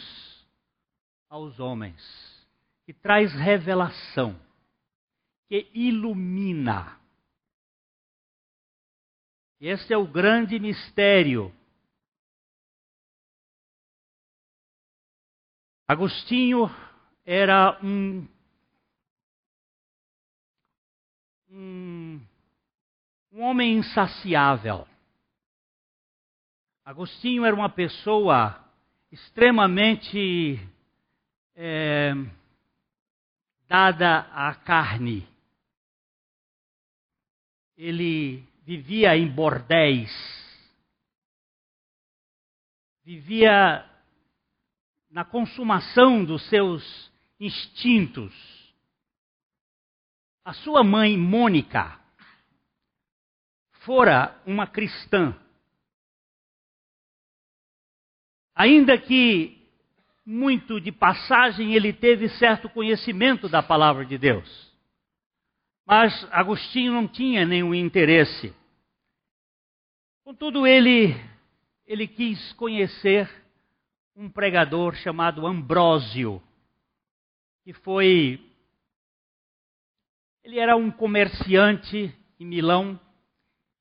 aos 1.28 1.60
homens, 1.60 2.02
que 2.86 2.94
traz 2.94 3.34
revelação, 3.34 4.40
que 5.50 5.70
ilumina. 5.74 6.98
Esse 9.60 9.94
é 9.94 9.98
o 9.98 10.08
grande 10.08 10.58
mistério. 10.58 11.54
Agostinho 15.86 16.70
era 17.26 17.78
um, 17.84 18.26
um 21.50 22.35
um 23.36 23.42
homem 23.42 23.80
insaciável. 23.80 24.88
Agostinho 26.86 27.44
era 27.44 27.54
uma 27.54 27.70
pessoa 27.70 28.66
extremamente 29.12 30.58
é, 31.54 32.14
dada 33.68 34.20
à 34.32 34.56
carne. 34.56 35.28
Ele 37.76 38.42
vivia 38.64 39.18
em 39.18 39.28
bordéis, 39.28 40.10
vivia 43.04 43.86
na 45.10 45.26
consumação 45.26 46.24
dos 46.24 46.42
seus 46.48 47.12
instintos. 47.38 48.34
A 50.46 50.54
sua 50.54 50.86
mãe, 50.86 51.18
Mônica, 51.18 52.00
fora 53.86 54.36
uma 54.46 54.66
cristã, 54.66 55.40
ainda 58.54 58.98
que 58.98 59.64
muito 60.26 60.82
de 60.82 60.92
passagem 60.92 61.74
ele 61.76 61.94
teve 61.94 62.28
certo 62.30 62.68
conhecimento 62.68 63.48
da 63.48 63.62
palavra 63.62 64.04
de 64.04 64.18
Deus. 64.18 64.74
Mas 65.86 66.28
Agostinho 66.32 66.92
não 66.92 67.08
tinha 67.08 67.46
nenhum 67.46 67.76
interesse. 67.76 68.54
Contudo, 70.24 70.66
ele, 70.66 71.16
ele 71.86 72.08
quis 72.08 72.54
conhecer 72.54 73.30
um 74.16 74.28
pregador 74.28 74.96
chamado 74.96 75.46
Ambrósio, 75.46 76.42
que 77.64 77.72
foi. 77.72 78.44
Ele 80.44 80.58
era 80.58 80.76
um 80.76 80.90
comerciante 80.90 82.12
em 82.40 82.46
Milão 82.46 83.00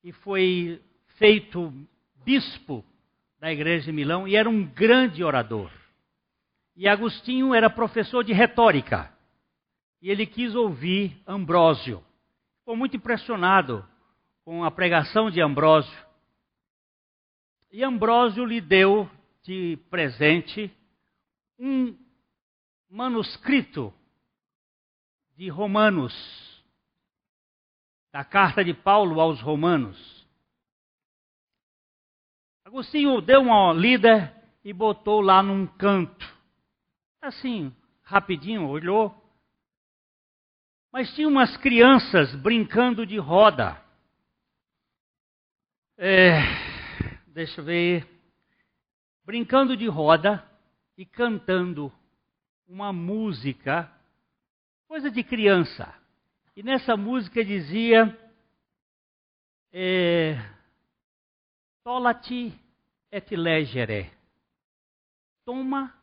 e 0.05 0.11
foi 0.11 0.79
feito 1.17 1.73
bispo 2.23 2.85
da 3.39 3.51
igreja 3.51 3.85
de 3.85 3.91
Milão 3.91 4.27
e 4.27 4.35
era 4.35 4.47
um 4.47 4.63
grande 4.63 5.23
orador. 5.23 5.71
E 6.75 6.87
Agostinho 6.87 7.55
era 7.55 7.71
professor 7.71 8.23
de 8.23 8.31
retórica. 8.31 9.11
e 9.99 10.11
ele 10.11 10.27
quis 10.27 10.53
ouvir 10.53 11.19
Ambrósio. 11.25 12.03
Ficou 12.59 12.77
muito 12.77 12.95
impressionado 12.95 13.83
com 14.43 14.63
a 14.63 14.69
pregação 14.69 15.31
de 15.31 15.41
Ambrósio. 15.41 16.05
E 17.71 17.83
Ambrósio 17.83 18.45
lhe 18.45 18.61
deu 18.61 19.09
de 19.41 19.79
presente 19.89 20.71
um 21.57 21.97
manuscrito 22.87 23.91
de 25.35 25.49
Romanos, 25.49 26.13
da 28.15 28.23
carta 28.23 28.63
de 28.63 28.73
Paulo 28.73 29.19
aos 29.19 29.41
Romanos. 29.41 30.25
Agostinho 32.63 33.19
deu 33.19 33.41
uma 33.41 33.73
lida 33.73 34.33
e 34.63 34.71
botou 34.71 35.19
lá 35.19 35.43
num 35.43 35.67
canto. 35.67 36.25
Assim, 37.21 37.75
rapidinho, 38.03 38.69
olhou. 38.69 39.13
Mas 40.93 41.13
tinha 41.13 41.27
umas 41.27 41.57
crianças 41.57 42.33
brincando 42.35 43.05
de 43.05 43.17
roda. 43.17 43.83
É, 45.97 46.39
deixa 47.27 47.59
eu 47.59 47.65
ver. 47.65 48.07
Brincando 49.25 49.75
de 49.75 49.87
roda 49.87 50.41
e 50.97 51.05
cantando 51.05 51.91
uma 52.65 52.93
música, 52.93 53.91
coisa 54.87 55.11
de 55.11 55.21
criança. 55.21 56.04
E 56.55 56.63
nessa 56.63 56.95
música 56.95 57.43
dizia: 57.43 58.17
é, 59.73 60.35
Tolati 61.83 62.57
et 63.11 63.29
legere. 63.35 64.09
Toma 65.43 65.93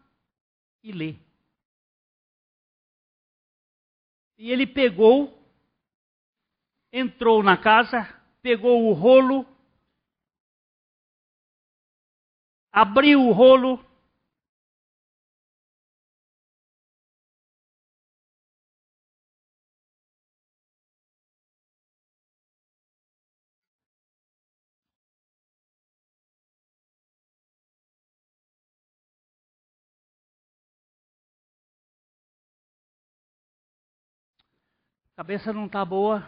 e 0.82 0.92
lê. 0.92 1.16
E 4.36 4.50
ele 4.50 4.66
pegou, 4.66 5.42
entrou 6.92 7.42
na 7.42 7.56
casa, 7.56 8.02
pegou 8.42 8.90
o 8.90 8.92
rolo, 8.92 9.46
abriu 12.70 13.22
o 13.22 13.32
rolo, 13.32 13.82
cabeça 35.16 35.52
não 35.52 35.66
está 35.66 35.84
boa, 35.84 36.26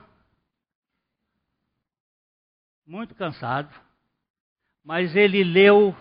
muito 2.87 3.15
cansado, 3.15 3.75
mas 4.85 5.17
ele 5.17 5.43
leu 5.43 5.97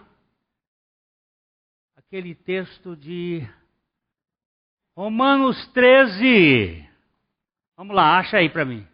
aquele 1.96 2.36
texto 2.36 2.96
de 2.96 3.42
Romanos 4.96 5.66
13. 5.68 6.88
Vamos 7.76 7.96
lá, 7.96 8.20
acha 8.20 8.38
aí 8.38 8.50
para 8.50 8.66
mim. 8.66 8.88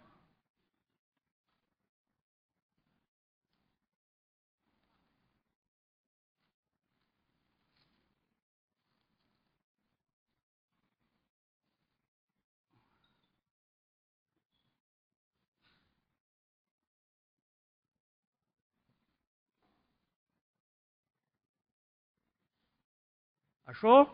Achou? 23.69 24.10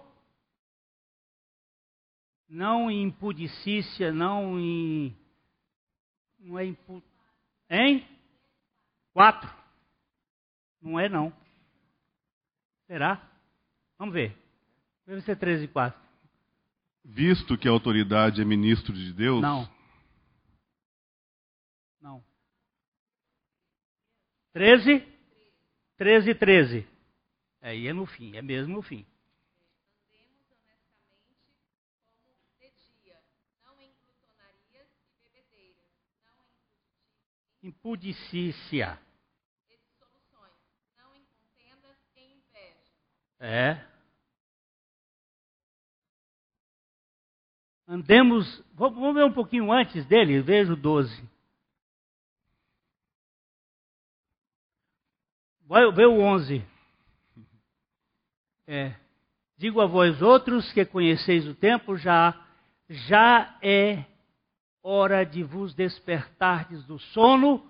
Não 2.50 2.92
em 2.92 3.04
impudicícia, 3.04 4.12
não 4.12 4.60
em. 4.60 5.16
Não 6.38 6.60
é 6.60 6.66
impu... 6.66 7.02
Hein? 7.70 8.06
Quatro. 9.14 9.50
Não 10.82 11.00
é 11.00 11.08
não. 11.08 11.34
Será? 12.86 13.32
Vamos 13.98 14.14
ver. 14.14 14.38
Deve 15.08 15.22
ser 15.22 15.38
13 15.38 15.64
e 15.64 15.68
4. 15.70 16.02
Visto 17.06 17.58
que 17.58 17.70
a 17.70 17.72
autoridade 17.72 18.42
é 18.42 18.46
ministro 18.46 18.92
de 18.94 19.14
Deus. 19.14 19.42
Não. 19.42 19.70
Não. 22.02 22.22
13? 24.52 25.02
13 25.96 26.30
e 26.30 26.36
13. 26.36 26.88
Aí 27.62 27.88
é 27.88 27.94
no 27.94 28.06
fim, 28.06 28.36
é 28.36 28.42
mesmo 28.42 28.76
no 28.76 28.82
fim. 28.82 29.06
Impudicícia. 37.66 39.00
não 40.98 41.16
em 41.16 41.26
contendas 41.26 41.98
e 42.16 42.22
inveja. 42.22 42.94
É. 43.40 43.86
Andemos, 47.88 48.64
vamos 48.74 49.16
ver 49.16 49.26
um 49.26 49.34
pouquinho 49.34 49.72
antes 49.72 50.06
dele, 50.06 50.42
vejo 50.42 50.76
12. 50.76 51.28
Vai 55.62 55.92
ver 55.92 56.06
o 56.06 56.20
11. 56.20 56.64
É. 58.68 58.96
Digo 59.58 59.82
a 59.82 59.88
vós 59.88 60.22
outros 60.22 60.72
que 60.72 60.86
conheceis 60.86 61.48
o 61.48 61.56
tempo, 61.56 61.98
já 61.98 62.42
já 62.88 63.58
é 63.64 64.06
hora 64.88 65.26
de 65.26 65.42
vos 65.42 65.74
despertardes 65.74 66.86
do 66.86 67.00
sono, 67.00 67.66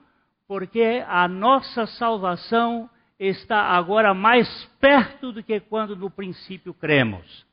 porque 0.45 1.01
a 1.08 1.30
nossa 1.30 1.88
salvação 1.88 2.89
está 3.17 3.69
agora 3.69 4.13
mais 4.13 4.65
perto 4.82 5.32
do 5.32 5.41
que 5.41 5.62
quando 5.62 5.95
no 5.95 6.12
princípio 6.12 6.73
cremos. 6.73 7.45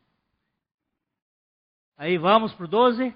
Aí 1.97 2.19
vamos 2.19 2.53
para 2.55 2.65
o 2.65 2.69
12. 2.69 3.15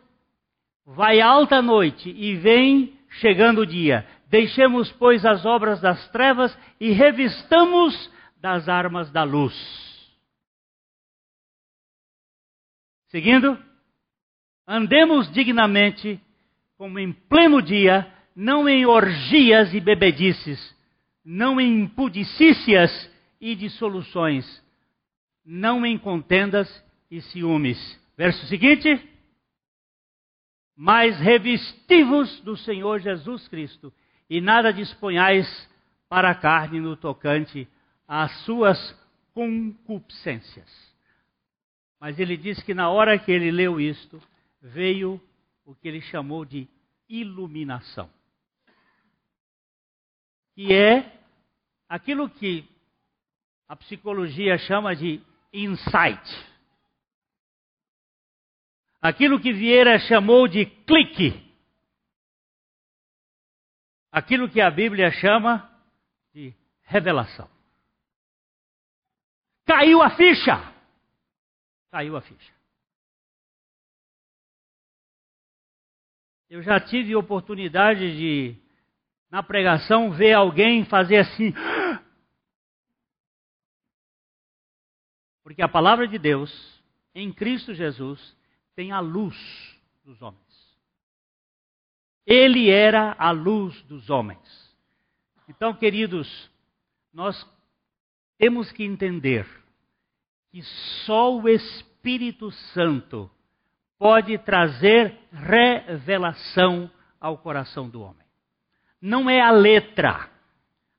Vai 0.87 1.21
alta 1.21 1.61
noite 1.61 2.09
e 2.11 2.37
vem 2.37 2.97
chegando 3.19 3.63
o 3.63 3.67
dia. 3.67 4.07
Deixemos, 4.29 4.93
pois, 4.93 5.27
as 5.27 5.45
obras 5.45 5.81
das 5.81 6.09
trevas 6.11 6.57
e 6.79 6.93
revistamos 6.93 8.09
das 8.37 8.69
armas 8.69 9.11
da 9.11 9.25
luz. 9.25 9.53
Seguindo, 13.09 13.59
andemos 14.65 15.29
dignamente 15.33 16.21
como 16.77 16.99
em 16.99 17.13
pleno 17.13 17.63
dia, 17.63 18.13
não 18.35 18.69
em 18.69 18.85
orgias 18.85 19.73
e 19.73 19.81
bebedices, 19.81 20.75
não 21.25 21.61
em 21.61 21.81
impudicícias 21.83 23.11
e 23.41 23.55
dissoluções, 23.55 24.63
não 25.45 25.87
em 25.87 25.99
contendas 25.99 26.69
e 27.11 27.21
ciúmes. 27.21 27.79
Verso 28.17 28.47
seguinte: 28.47 29.01
Mas 30.77 31.19
revestivos 31.19 32.41
do 32.41 32.57
Senhor 32.57 33.01
Jesus 33.01 33.49
Cristo, 33.49 33.93
e 34.29 34.41
nada 34.41 34.73
disponhais 34.73 35.47
para 36.09 36.31
a 36.31 36.35
carne 36.35 36.81
no 36.81 36.97
tocante 36.97 37.67
às 38.07 38.31
suas 38.45 38.79
concupiscências. 39.33 40.71
Mas 42.01 42.19
ele 42.19 42.37
diz 42.37 42.63
que 42.63 42.75
na 42.75 42.91
hora 42.91 43.19
que 43.19 43.33
ele 43.33 43.51
leu 43.51 43.81
isto, 43.81 44.23
veio 44.61 45.21
o 45.67 45.75
que 45.75 45.89
ele 45.89 46.01
chamou 46.01 46.45
de 46.45 46.69
iluminação. 47.09 48.09
Que 50.55 50.73
é 50.73 51.21
aquilo 51.89 52.31
que 52.31 52.67
a 53.69 53.75
psicologia 53.77 54.57
chama 54.59 54.95
de 54.95 55.21
insight. 55.53 56.23
Aquilo 59.03 59.41
que 59.41 59.53
Vieira 59.53 59.99
chamou 59.99 60.49
de 60.49 60.65
clique. 60.65 61.45
Aquilo 64.11 64.49
que 64.49 64.61
a 64.61 64.71
Bíblia 64.71 65.11
chama 65.11 65.69
de 66.33 66.55
revelação. 66.83 67.51
Caiu 69.67 70.01
a 70.01 70.11
ficha. 70.11 70.75
Caiu 71.91 72.17
a 72.17 72.23
ficha. 72.23 72.56
Eu 76.49 76.63
já 76.63 76.79
tive 76.79 77.17
oportunidade 77.17 78.17
de, 78.17 78.57
na 79.31 79.43
pregação, 79.43 80.13
ver 80.13 80.33
alguém 80.33 80.85
fazer 80.85 81.19
assim. 81.19 81.53
Porque 85.43 85.61
a 85.61 85.69
palavra 85.69 86.07
de 86.07 86.19
Deus, 86.19 86.83
em 87.15 87.33
Cristo 87.33 87.75
Jesus, 87.75 88.37
tem 88.75 88.93
a 88.93 89.01
luz 89.01 89.37
dos 90.05 90.23
homens. 90.23 90.45
Ele 92.25 92.71
era 92.71 93.15
a 93.19 93.31
luz 93.31 93.81
dos 93.83 94.11
homens. 94.11 94.77
Então, 95.49 95.75
queridos, 95.75 96.51
nós 97.13 97.49
temos 98.39 98.71
que 98.71 98.85
entender 98.85 99.47
que 100.51 100.63
só 101.05 101.37
o 101.37 101.49
Espírito 101.49 102.51
Santo 102.51 103.31
pode 103.99 104.37
trazer 104.39 105.19
revelação 105.33 106.91
ao 107.21 107.39
coração 107.39 107.89
do 107.89 108.03
homem. 108.03 108.27
Não 109.01 109.29
é 109.29 109.41
a 109.41 109.51
letra. 109.51 110.29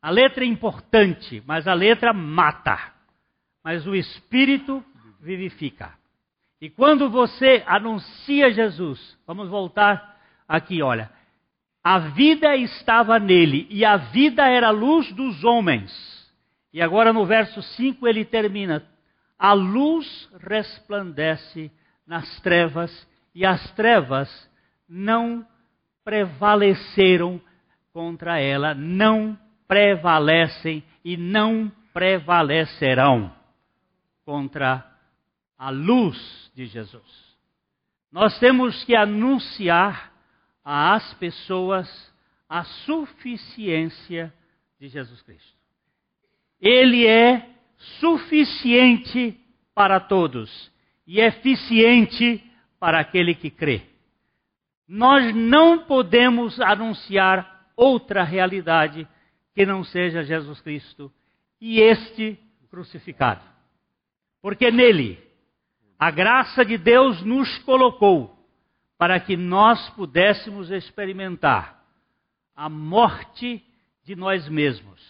A 0.01 0.09
letra 0.09 0.43
é 0.43 0.47
importante, 0.47 1.43
mas 1.45 1.67
a 1.67 1.73
letra 1.73 2.13
mata. 2.13 2.77
Mas 3.63 3.85
o 3.85 3.95
Espírito 3.95 4.83
vivifica. 5.19 5.93
E 6.61 6.69
quando 6.69 7.09
você 7.09 7.63
anuncia 7.67 8.51
Jesus, 8.51 9.17
vamos 9.25 9.49
voltar 9.49 10.17
aqui, 10.47 10.81
olha. 10.81 11.11
A 11.83 11.99
vida 11.99 12.55
estava 12.55 13.19
nele, 13.19 13.67
e 13.69 13.85
a 13.85 13.95
vida 13.97 14.45
era 14.47 14.67
a 14.67 14.71
luz 14.71 15.11
dos 15.13 15.43
homens. 15.43 15.91
E 16.73 16.81
agora 16.81 17.13
no 17.13 17.25
verso 17.25 17.61
5 17.61 18.07
ele 18.07 18.25
termina: 18.25 18.85
A 19.37 19.53
luz 19.53 20.29
resplandece 20.41 21.71
nas 22.07 22.39
trevas, 22.39 23.07
e 23.35 23.45
as 23.45 23.69
trevas 23.71 24.49
não 24.87 25.45
prevaleceram 26.03 27.41
contra 27.91 28.39
ela, 28.39 28.73
não 28.73 29.37
prevalecem 29.67 30.83
e 31.03 31.17
não 31.17 31.71
prevalecerão 31.93 33.35
contra 34.23 34.89
a 35.57 35.69
luz 35.69 36.51
de 36.55 36.65
Jesus. 36.65 37.37
Nós 38.11 38.39
temos 38.39 38.83
que 38.85 38.95
anunciar 38.95 40.13
às 40.63 41.13
pessoas 41.15 41.87
a 42.47 42.63
suficiência 42.63 44.33
de 44.79 44.87
Jesus 44.87 45.21
Cristo. 45.21 45.57
Ele 46.61 47.05
é 47.05 47.49
suficiente 47.99 49.37
para 49.75 49.99
todos 49.99 50.71
e 51.07 51.21
eficiente 51.21 52.43
para 52.77 52.99
aquele 52.99 53.33
que 53.33 53.49
crê. 53.49 53.81
Nós 54.87 55.33
não 55.33 55.85
podemos 55.85 56.59
anunciar 56.59 57.71
outra 57.75 58.23
realidade 58.23 59.07
que 59.55 59.65
não 59.65 59.83
seja 59.83 60.23
Jesus 60.23 60.59
Cristo 60.61 61.11
e 61.59 61.79
este 61.79 62.37
crucificado. 62.69 63.41
Porque 64.41 64.69
nele 64.69 65.19
a 65.97 66.11
graça 66.11 66.63
de 66.63 66.77
Deus 66.77 67.23
nos 67.23 67.57
colocou 67.59 68.37
para 68.97 69.19
que 69.19 69.35
nós 69.35 69.89
pudéssemos 69.91 70.69
experimentar 70.69 71.83
a 72.55 72.69
morte 72.69 73.63
de 74.03 74.15
nós 74.15 74.47
mesmos 74.47 75.01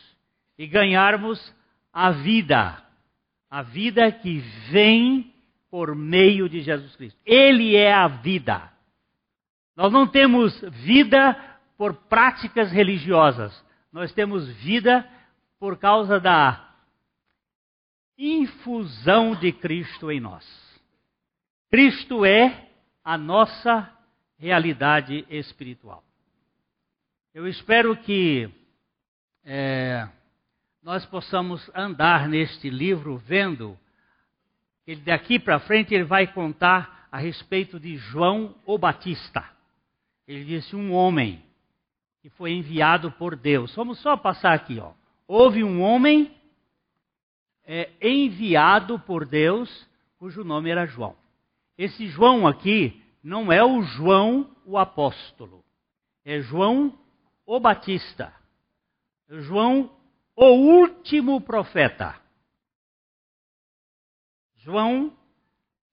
e 0.57 0.65
ganharmos 0.65 1.53
a 1.91 2.11
vida, 2.11 2.81
a 3.49 3.61
vida 3.61 4.11
que 4.11 4.39
vem 4.71 5.33
por 5.69 5.95
meio 5.95 6.47
de 6.47 6.61
Jesus 6.61 6.95
Cristo. 6.95 7.19
Ele 7.25 7.75
é 7.75 7.93
a 7.93 8.07
vida. 8.07 8.71
Nós 9.75 9.91
não 9.91 10.07
temos 10.07 10.59
vida 10.71 11.33
por 11.77 11.93
práticas 11.93 12.71
religiosas, 12.71 13.53
nós 13.91 14.11
temos 14.11 14.47
vida 14.55 15.07
por 15.59 15.77
causa 15.77 16.19
da 16.19 16.75
infusão 18.17 19.35
de 19.35 19.51
Cristo 19.51 20.11
em 20.11 20.19
nós. 20.19 20.45
Cristo 21.69 22.25
é 22.25 22.69
a 23.03 23.17
nossa 23.17 23.91
realidade 24.39 25.25
espiritual. 25.29 26.03
Eu 27.33 27.47
espero 27.47 27.95
que 27.95 28.49
é, 29.45 30.07
nós 30.81 31.05
possamos 31.05 31.69
andar 31.75 32.27
neste 32.27 32.69
livro 32.69 33.17
vendo 33.17 33.77
que 34.87 34.95
daqui 34.95 35.37
para 35.37 35.59
frente 35.59 35.93
ele 35.93 36.05
vai 36.05 36.25
contar 36.27 37.09
a 37.11 37.17
respeito 37.17 37.77
de 37.77 37.97
João 37.97 38.55
o 38.65 38.77
Batista. 38.77 39.43
Ele 40.25 40.45
disse 40.45 40.77
um 40.77 40.93
homem 40.93 41.43
que 42.21 42.29
foi 42.29 42.53
enviado 42.53 43.11
por 43.11 43.35
Deus. 43.35 43.75
Vamos 43.75 43.99
só 43.99 44.15
passar 44.15 44.53
aqui, 44.53 44.79
ó. 44.79 44.93
Houve 45.27 45.61
um 45.61 45.81
homem 45.81 46.33
é, 47.65 47.89
enviado 48.01 48.97
por 48.97 49.25
Deus, 49.25 49.69
cujo 50.17 50.45
nome 50.45 50.69
era 50.69 50.85
João. 50.85 51.17
Esse 51.77 52.07
João 52.07 52.47
aqui 52.47 53.03
não 53.21 53.51
é 53.51 53.61
o 53.61 53.81
João 53.81 54.55
o 54.65 54.77
apóstolo, 54.77 55.65
é 56.23 56.39
João 56.39 56.97
o 57.45 57.59
Batista. 57.59 58.33
João 59.27 59.91
o 60.33 60.45
último 60.45 61.41
profeta. 61.41 62.25
João 64.67 65.13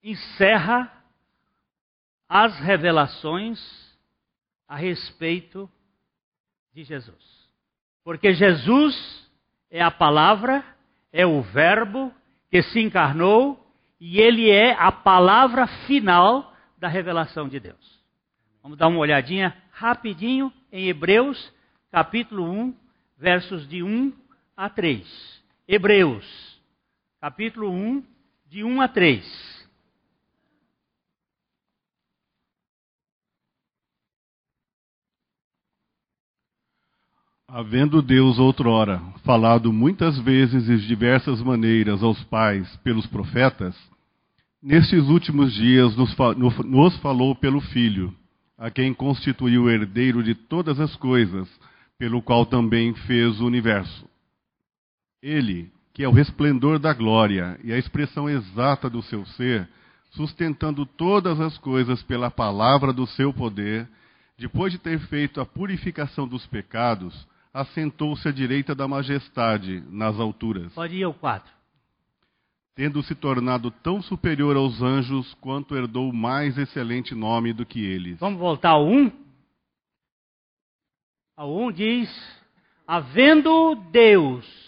encerra 0.03 0.93
as 2.29 2.59
revelações 2.59 3.61
a 4.67 4.75
respeito 4.75 5.71
de 6.73 6.83
Jesus. 6.83 7.49
Porque 8.03 8.35
Jesus 8.35 9.31
é 9.71 9.81
a 9.81 9.93
palavra, 9.93 10.65
é 11.13 11.25
o 11.25 11.41
Verbo 11.41 12.13
que 12.51 12.63
se 12.65 12.81
encarnou 12.81 13.65
e 14.01 14.21
ele 14.21 14.51
é 14.51 14.73
a 14.73 14.91
palavra 14.91 15.69
final 15.87 16.53
da 16.77 16.89
revelação 16.89 17.49
de 17.49 17.61
Deus. 17.61 18.03
Vamos 18.61 18.77
dar 18.77 18.89
uma 18.89 18.99
olhadinha 18.99 19.57
rapidinho 19.71 20.53
em 20.73 20.89
Hebreus, 20.89 21.53
capítulo 21.93 22.51
1, 22.51 22.77
versos 23.19 23.69
de 23.69 23.85
1 23.85 24.13
a 24.57 24.69
3. 24.69 25.45
Hebreus, 25.69 26.61
capítulo 27.21 27.71
1, 27.71 28.14
de 28.55 28.63
1 28.63 28.81
a 28.83 28.87
3. 28.87 29.69
Havendo 37.49 38.01
Deus 38.01 38.39
outrora 38.39 39.01
falado 39.25 39.73
muitas 39.73 40.17
vezes 40.21 40.69
e 40.69 40.77
de 40.77 40.87
diversas 40.87 41.43
maneiras 41.43 42.01
aos 42.01 42.23
pais 42.23 42.77
pelos 42.77 43.09
profetas, 43.09 43.77
nestes 44.63 45.03
últimos 45.09 45.53
dias 45.53 45.97
nos, 45.97 46.97
falou 46.99 47.35
pelo 47.35 47.61
Filho, 47.61 48.17
a 48.57 48.71
quem 48.71 48.95
constituiu 48.95 49.65
o 49.65 49.71
herdeiro 49.71 50.23
de 50.23 50.37
todas 50.37 50.79
as 50.79 50.95
coisas, 50.95 51.49
pelo 51.99 52.23
qual 52.23 52.47
também 52.47 52.95
fez 52.95 53.41
o 53.41 53.47
universo. 53.47 54.09
Ele, 55.21 55.73
que 55.95 56.03
é 56.03 56.09
o 56.09 56.13
resplendor 56.13 56.81
da 56.81 56.93
glória 56.93 57.59
e 57.63 57.73
a 57.73 57.79
expressão 57.79 58.29
exata 58.29 58.91
do 58.91 59.01
seu 59.01 59.25
ser, 59.25 59.69
sustentando 60.11 60.85
todas 60.85 61.41
as 61.41 61.57
coisas 61.57 62.03
pela 62.03 62.33
palavra 62.33 62.93
do 62.93 63.07
seu 63.07 63.33
poder, 63.33 63.89
depois 64.37 64.73
de 64.73 64.79
ter 64.79 64.99
feito 65.07 65.41
a 65.41 65.47
purificação 65.47 66.27
dos 66.27 66.45
pecados, 66.49 67.27
assentou-se 67.53 68.27
à 68.29 68.33
direita 68.33 68.75
da 68.75 68.89
majestade 68.89 69.85
nas 69.89 70.19
alturas. 70.19 70.73
Pode 70.75 70.97
ir 70.97 71.05
ao 71.05 71.15
4. 71.15 71.55
Tendo 72.75 73.01
se 73.05 73.15
tornado 73.15 73.71
tão 73.71 74.03
superior 74.03 74.57
aos 74.57 74.83
anjos 74.83 75.33
quanto 75.35 75.77
herdou 75.77 76.13
mais 76.13 76.59
excelente 76.59 77.15
nome 77.15 77.53
do 77.53 77.65
que 77.65 77.79
eles. 77.81 78.19
Vamos 78.19 78.41
voltar 78.41 78.71
ao 78.71 78.89
1? 78.89 79.13
Ao 81.37 81.57
1 81.57 81.71
diz: 81.71 82.37
Havendo 82.85 83.77
Deus 83.93 84.64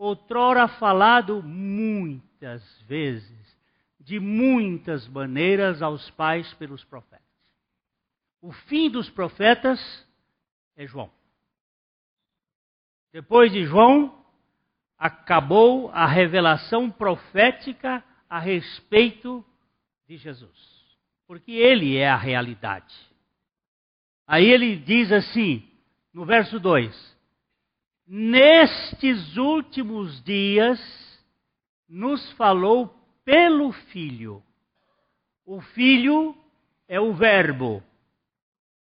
outrora 0.00 0.66
falado 0.66 1.42
muitas 1.42 2.64
vezes, 2.88 3.38
de 3.98 4.18
muitas 4.18 5.06
maneiras 5.06 5.82
aos 5.82 6.10
pais 6.12 6.52
pelos 6.54 6.82
profetas. 6.84 7.20
O 8.40 8.50
fim 8.50 8.88
dos 8.88 9.10
profetas 9.10 9.78
é 10.74 10.86
João. 10.86 11.10
Depois 13.12 13.52
de 13.52 13.66
João, 13.66 14.24
acabou 14.96 15.90
a 15.90 16.06
revelação 16.06 16.90
profética 16.90 18.02
a 18.28 18.38
respeito 18.38 19.44
de 20.08 20.16
Jesus. 20.16 20.80
Porque 21.26 21.52
ele 21.52 21.98
é 21.98 22.08
a 22.08 22.16
realidade. 22.16 22.94
Aí 24.26 24.48
ele 24.48 24.76
diz 24.76 25.12
assim, 25.12 25.68
no 26.10 26.24
verso 26.24 26.58
2: 26.58 27.19
Nestes 28.12 29.36
últimos 29.36 30.20
dias 30.24 30.80
nos 31.88 32.32
falou 32.32 32.92
pelo 33.24 33.70
Filho. 33.70 34.42
O 35.46 35.60
Filho 35.60 36.36
é 36.88 36.98
o 36.98 37.14
Verbo, 37.14 37.80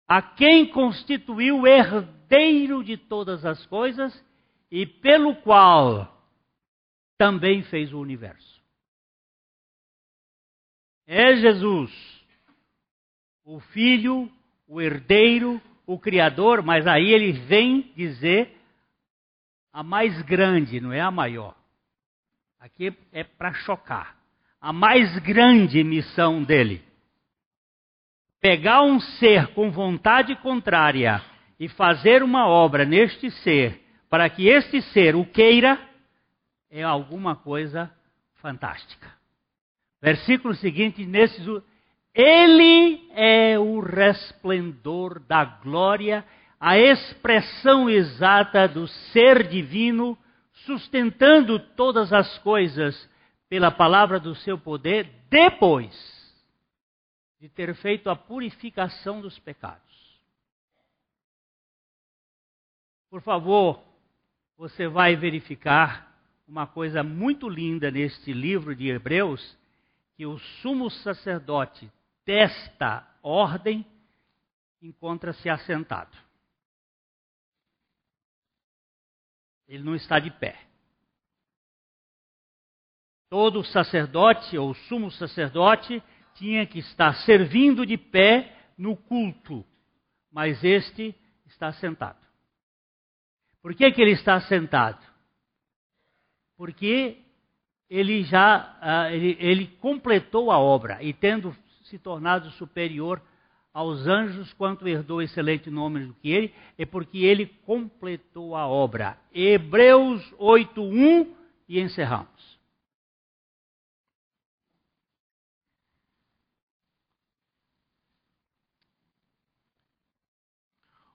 a 0.06 0.22
quem 0.22 0.70
constituiu 0.70 1.66
herdeiro 1.66 2.84
de 2.84 2.96
todas 2.96 3.44
as 3.44 3.66
coisas 3.66 4.14
e 4.70 4.86
pelo 4.86 5.34
qual 5.42 6.16
também 7.18 7.64
fez 7.64 7.92
o 7.92 7.98
universo. 7.98 8.62
É 11.04 11.34
Jesus, 11.34 11.90
o 13.44 13.58
Filho, 13.58 14.30
o 14.68 14.80
herdeiro, 14.80 15.60
o 15.84 15.98
Criador, 15.98 16.62
mas 16.62 16.86
aí 16.86 17.12
ele 17.12 17.32
vem 17.32 17.92
dizer 17.96 18.55
a 19.76 19.82
mais 19.82 20.22
grande, 20.22 20.80
não 20.80 20.90
é 20.90 21.02
a 21.02 21.10
maior. 21.10 21.54
Aqui 22.58 22.96
é 23.12 23.22
para 23.22 23.52
chocar. 23.52 24.16
A 24.58 24.72
mais 24.72 25.18
grande 25.18 25.84
missão 25.84 26.42
dele. 26.42 26.82
Pegar 28.40 28.80
um 28.80 28.98
ser 28.98 29.48
com 29.48 29.70
vontade 29.70 30.34
contrária 30.36 31.22
e 31.60 31.68
fazer 31.68 32.22
uma 32.22 32.48
obra 32.48 32.86
neste 32.86 33.30
ser, 33.42 33.78
para 34.08 34.30
que 34.30 34.48
este 34.48 34.80
ser 34.80 35.14
o 35.14 35.26
queira, 35.26 35.78
é 36.70 36.82
alguma 36.82 37.36
coisa 37.36 37.92
fantástica. 38.36 39.12
Versículo 40.00 40.54
seguinte, 40.54 41.04
nesses 41.04 41.46
ele 42.14 43.10
é 43.12 43.58
o 43.58 43.80
resplendor 43.80 45.20
da 45.20 45.44
glória, 45.44 46.24
a 46.58 46.78
expressão 46.78 47.88
exata 47.88 48.66
do 48.66 48.86
ser 48.88 49.46
divino, 49.48 50.16
sustentando 50.64 51.58
todas 51.58 52.12
as 52.12 52.38
coisas 52.38 53.08
pela 53.48 53.70
palavra 53.70 54.18
do 54.18 54.34
seu 54.34 54.58
poder, 54.58 55.08
depois 55.30 55.94
de 57.38 57.48
ter 57.48 57.74
feito 57.74 58.08
a 58.08 58.16
purificação 58.16 59.20
dos 59.20 59.38
pecados. 59.38 59.84
Por 63.10 63.22
favor, 63.22 63.82
você 64.56 64.88
vai 64.88 65.14
verificar 65.14 66.12
uma 66.48 66.66
coisa 66.66 67.02
muito 67.02 67.48
linda 67.48 67.90
neste 67.90 68.32
livro 68.32 68.74
de 68.74 68.88
Hebreus, 68.88 69.56
que 70.16 70.24
o 70.24 70.38
sumo 70.60 70.90
sacerdote 70.90 71.90
desta 72.24 73.06
ordem 73.22 73.84
encontra-se 74.80 75.48
assentado. 75.48 76.25
Ele 79.68 79.82
não 79.82 79.94
está 79.94 80.18
de 80.18 80.30
pé. 80.30 80.58
Todo 83.28 83.64
sacerdote 83.64 84.56
ou 84.56 84.74
sumo 84.74 85.10
sacerdote 85.10 86.02
tinha 86.34 86.66
que 86.66 86.78
estar 86.78 87.14
servindo 87.24 87.84
de 87.84 87.96
pé 87.96 88.54
no 88.78 88.96
culto, 88.96 89.64
mas 90.30 90.62
este 90.62 91.14
está 91.46 91.72
sentado. 91.72 92.24
Por 93.60 93.74
que, 93.74 93.90
que 93.90 94.00
ele 94.00 94.12
está 94.12 94.40
sentado? 94.42 95.04
Porque 96.56 97.20
ele 97.90 98.22
já 98.24 98.78
uh, 98.80 99.12
ele, 99.12 99.36
ele 99.40 99.66
completou 99.78 100.50
a 100.50 100.58
obra 100.58 101.02
e 101.02 101.12
tendo 101.12 101.56
se 101.84 101.98
tornado 101.98 102.50
superior 102.52 103.20
aos 103.76 104.06
anjos, 104.06 104.54
quanto 104.54 104.88
herdou 104.88 105.20
excelente 105.20 105.68
nome 105.68 106.06
do 106.06 106.14
que 106.14 106.30
ele, 106.30 106.50
é 106.78 106.86
porque 106.86 107.18
ele 107.18 107.44
completou 107.66 108.56
a 108.56 108.66
obra. 108.66 109.18
Hebreus 109.34 110.22
8:1 110.38 111.26
e 111.68 111.78
encerramos. 111.78 112.56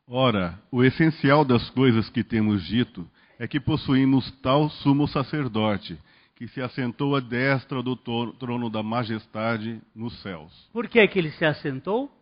Ora, 0.05 0.61
o 0.71 0.83
essencial 0.83 1.43
das 1.43 1.67
coisas 1.71 2.11
que 2.11 2.23
temos 2.23 2.63
dito 2.63 3.09
é 3.39 3.47
que 3.47 3.59
possuímos 3.59 4.29
tal 4.39 4.69
sumo 4.69 5.07
sacerdote 5.07 5.97
que 6.35 6.47
se 6.47 6.61
assentou 6.61 7.15
à 7.15 7.19
destra 7.19 7.81
do 7.81 7.95
trono 7.95 8.69
da 8.69 8.83
majestade 8.83 9.81
nos 9.95 10.21
céus. 10.21 10.69
Por 10.71 10.87
que, 10.87 11.07
que 11.07 11.17
ele 11.17 11.31
se 11.31 11.45
assentou? 11.45 12.20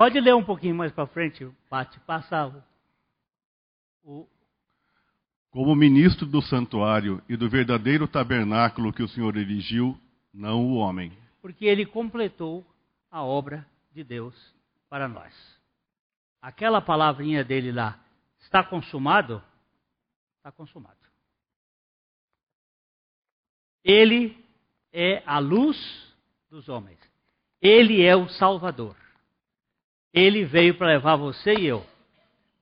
Pode 0.00 0.18
ler 0.18 0.34
um 0.34 0.42
pouquinho 0.42 0.74
mais 0.74 0.90
para 0.90 1.06
frente, 1.06 1.46
Pati, 1.68 2.00
passa 2.00 2.64
o, 4.02 4.26
Como 5.50 5.76
ministro 5.76 6.24
do 6.24 6.40
santuário 6.40 7.22
e 7.28 7.36
do 7.36 7.50
verdadeiro 7.50 8.08
tabernáculo 8.08 8.94
que 8.94 9.02
o 9.02 9.08
Senhor 9.08 9.36
erigiu, 9.36 10.00
não 10.32 10.64
o 10.64 10.76
homem. 10.76 11.12
Porque 11.42 11.66
ele 11.66 11.84
completou 11.84 12.64
a 13.10 13.22
obra 13.22 13.66
de 13.92 14.02
Deus 14.02 14.34
para 14.88 15.06
nós. 15.06 15.34
Aquela 16.40 16.80
palavrinha 16.80 17.44
dele 17.44 17.70
lá, 17.70 18.02
está 18.40 18.64
consumado? 18.64 19.42
Está 20.38 20.50
consumado. 20.50 20.96
Ele 23.84 24.42
é 24.94 25.22
a 25.26 25.38
luz 25.38 25.76
dos 26.48 26.70
homens. 26.70 26.98
Ele 27.60 28.02
é 28.02 28.16
o 28.16 28.30
Salvador. 28.30 28.96
Ele 30.12 30.44
veio 30.44 30.74
para 30.74 30.88
levar 30.88 31.16
você 31.16 31.54
e 31.54 31.66
eu 31.66 31.84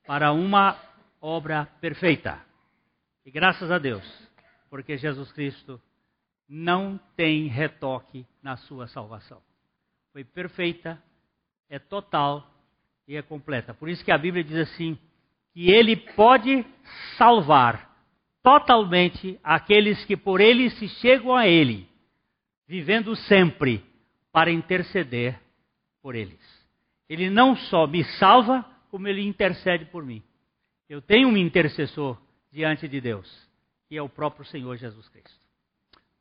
para 0.07 0.33
uma 0.33 0.77
obra 1.21 1.67
perfeita. 1.81 2.41
E 3.25 3.31
graças 3.31 3.71
a 3.71 3.79
Deus, 3.79 4.05
porque 4.71 4.97
Jesus 4.97 5.31
Cristo 5.33 5.81
não 6.49 6.99
tem 7.15 7.47
retoque 7.47 8.27
na 8.43 8.57
sua 8.57 8.87
salvação. 8.89 9.43
Foi 10.13 10.25
perfeita, 10.25 11.03
é 11.69 11.79
total 11.79 12.49
e 13.07 13.17
é 13.17 13.23
completa. 13.23 13.75
Por 13.75 13.89
isso 13.89 14.05
que 14.05 14.11
a 14.11 14.19
Bíblia 14.19 14.43
diz 14.43 14.57
assim: 14.57 14.99
que 15.53 15.71
ele 15.71 15.97
pode 15.97 16.65
salvar 17.17 17.89
totalmente 18.43 19.39
aqueles 19.43 20.03
que 20.05 20.17
por 20.17 20.41
ele 20.41 20.71
se 20.71 20.89
chegam 20.89 21.37
a 21.37 21.47
ele, 21.47 21.87
vivendo 22.67 23.15
sempre 23.15 23.85
para 24.33 24.51
interceder 24.51 25.39
por 26.01 26.15
eles. 26.15 26.58
Ele 27.09 27.31
não 27.31 27.57
só 27.57 27.87
me 27.87 28.05
salva, 28.19 28.65
como 28.91 29.09
ele 29.09 29.27
intercede 29.27 29.87
por 29.87 30.05
mim. 30.05 30.23
Eu 30.89 31.01
tenho 31.01 31.29
um 31.29 31.37
intercessor 31.37 32.19
diante 32.51 32.87
de 32.89 33.01
Deus, 33.01 33.49
que 33.89 33.97
é 33.97 34.03
o 34.03 34.09
próprio 34.09 34.45
Senhor 34.45 34.77
Jesus 34.77 35.09
Cristo. 35.09 35.41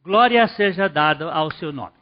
Glória 0.01 0.47
seja 0.47 0.87
dada 0.87 1.31
ao 1.31 1.51
seu 1.51 1.73
nome. 1.73 1.96